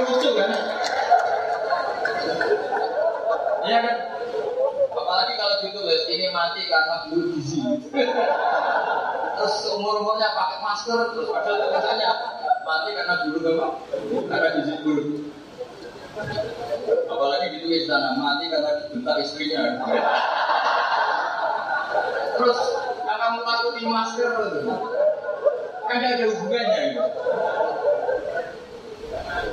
Lucu 0.00 0.30
kan? 0.32 0.48
Iya 3.68 3.78
kan? 3.84 3.96
Apalagi 4.96 5.32
kalau 5.36 5.56
ditulis 5.60 6.02
ini 6.08 6.26
mati 6.32 6.64
karena 6.64 7.04
bulu 7.04 7.36
gizi. 7.36 7.60
Terus 9.50 9.66
umur 9.74 9.98
umurnya 9.98 10.30
pakai 10.30 10.62
masker 10.62 11.10
terus 11.10 11.26
ada 11.34 11.50
tulisannya 11.58 12.10
mati 12.62 12.90
karena 12.94 13.14
bulu 13.26 13.38
apa? 13.58 13.68
Karena 14.30 14.48
gizi 14.62 14.74
bulu. 14.86 15.04
Apalagi 17.10 17.58
ditulis 17.58 17.90
sana 17.90 18.14
mati 18.14 18.46
karena 18.46 18.78
dibentak 18.78 19.26
istrinya. 19.26 19.82
Terus 22.38 22.58
yang 23.02 23.18
kamu 23.18 23.38
takuti 23.42 23.82
masker 23.90 24.32
kan 25.90 25.98
ada 25.98 26.24
hubungannya. 26.30 26.82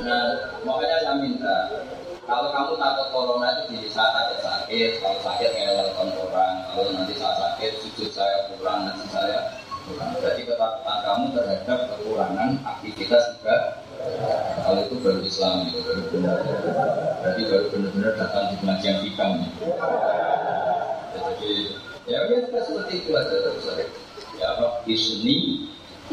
Nah, 0.05 0.25
makanya 0.61 0.97
saya 1.01 1.15
minta 1.25 1.57
kalau 2.29 2.53
kamu 2.53 2.73
takut 2.77 3.07
corona 3.09 3.65
itu 3.65 3.81
di 3.81 3.89
saat 3.89 4.13
sakit 4.13 4.39
sakit, 4.45 4.91
kalau 5.01 5.17
sakit 5.25 5.49
ngelelkan 5.57 6.13
orang, 6.21 6.55
kalau 6.69 6.93
nanti 6.93 7.17
saat 7.17 7.33
sakit 7.41 7.81
sujud 7.81 8.13
saya 8.13 8.45
kurang, 8.53 8.85
nanti 8.85 9.09
saya 9.09 9.57
kurang. 9.88 10.11
Berarti 10.19 10.41
ketakutan 10.43 10.97
kamu 11.07 11.25
terhadap 11.31 11.79
kekurangan 11.95 12.51
aktivitas 12.67 13.23
juga. 13.39 13.55
Kalau 14.61 14.81
itu 14.83 14.95
baru 14.99 15.21
Islam 15.23 15.55
itu 15.71 15.79
baru 15.81 16.03
benar. 16.11 16.38
Berarti 17.23 17.41
baru 17.47 17.65
benar-benar 17.71 18.13
datang 18.19 18.43
di 18.51 18.55
pengajian 18.59 18.97
hikam. 19.07 19.31
Jadi 21.15 21.51
ya 22.07 22.19
kita 22.27 22.59
seperti 22.67 22.93
itu 23.03 23.11
aja 23.15 23.35
terus 23.35 23.65
Ya 24.38 24.53
apa? 24.53 24.85
Disney 24.85 25.65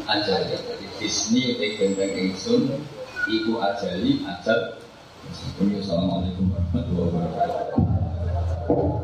aja 0.09 0.35
ya. 0.49 0.57
Jadi 0.57 0.87
Disney 0.97 1.61
gendeng 1.77 2.15
ingsun, 2.17 2.73
iku 3.29 3.61
ajali 3.61 4.25
ajal 4.25 4.81
Assalamualaikum 5.25 6.53
warahmatullahi 6.53 7.09
wabarakatuh. 7.17 8.95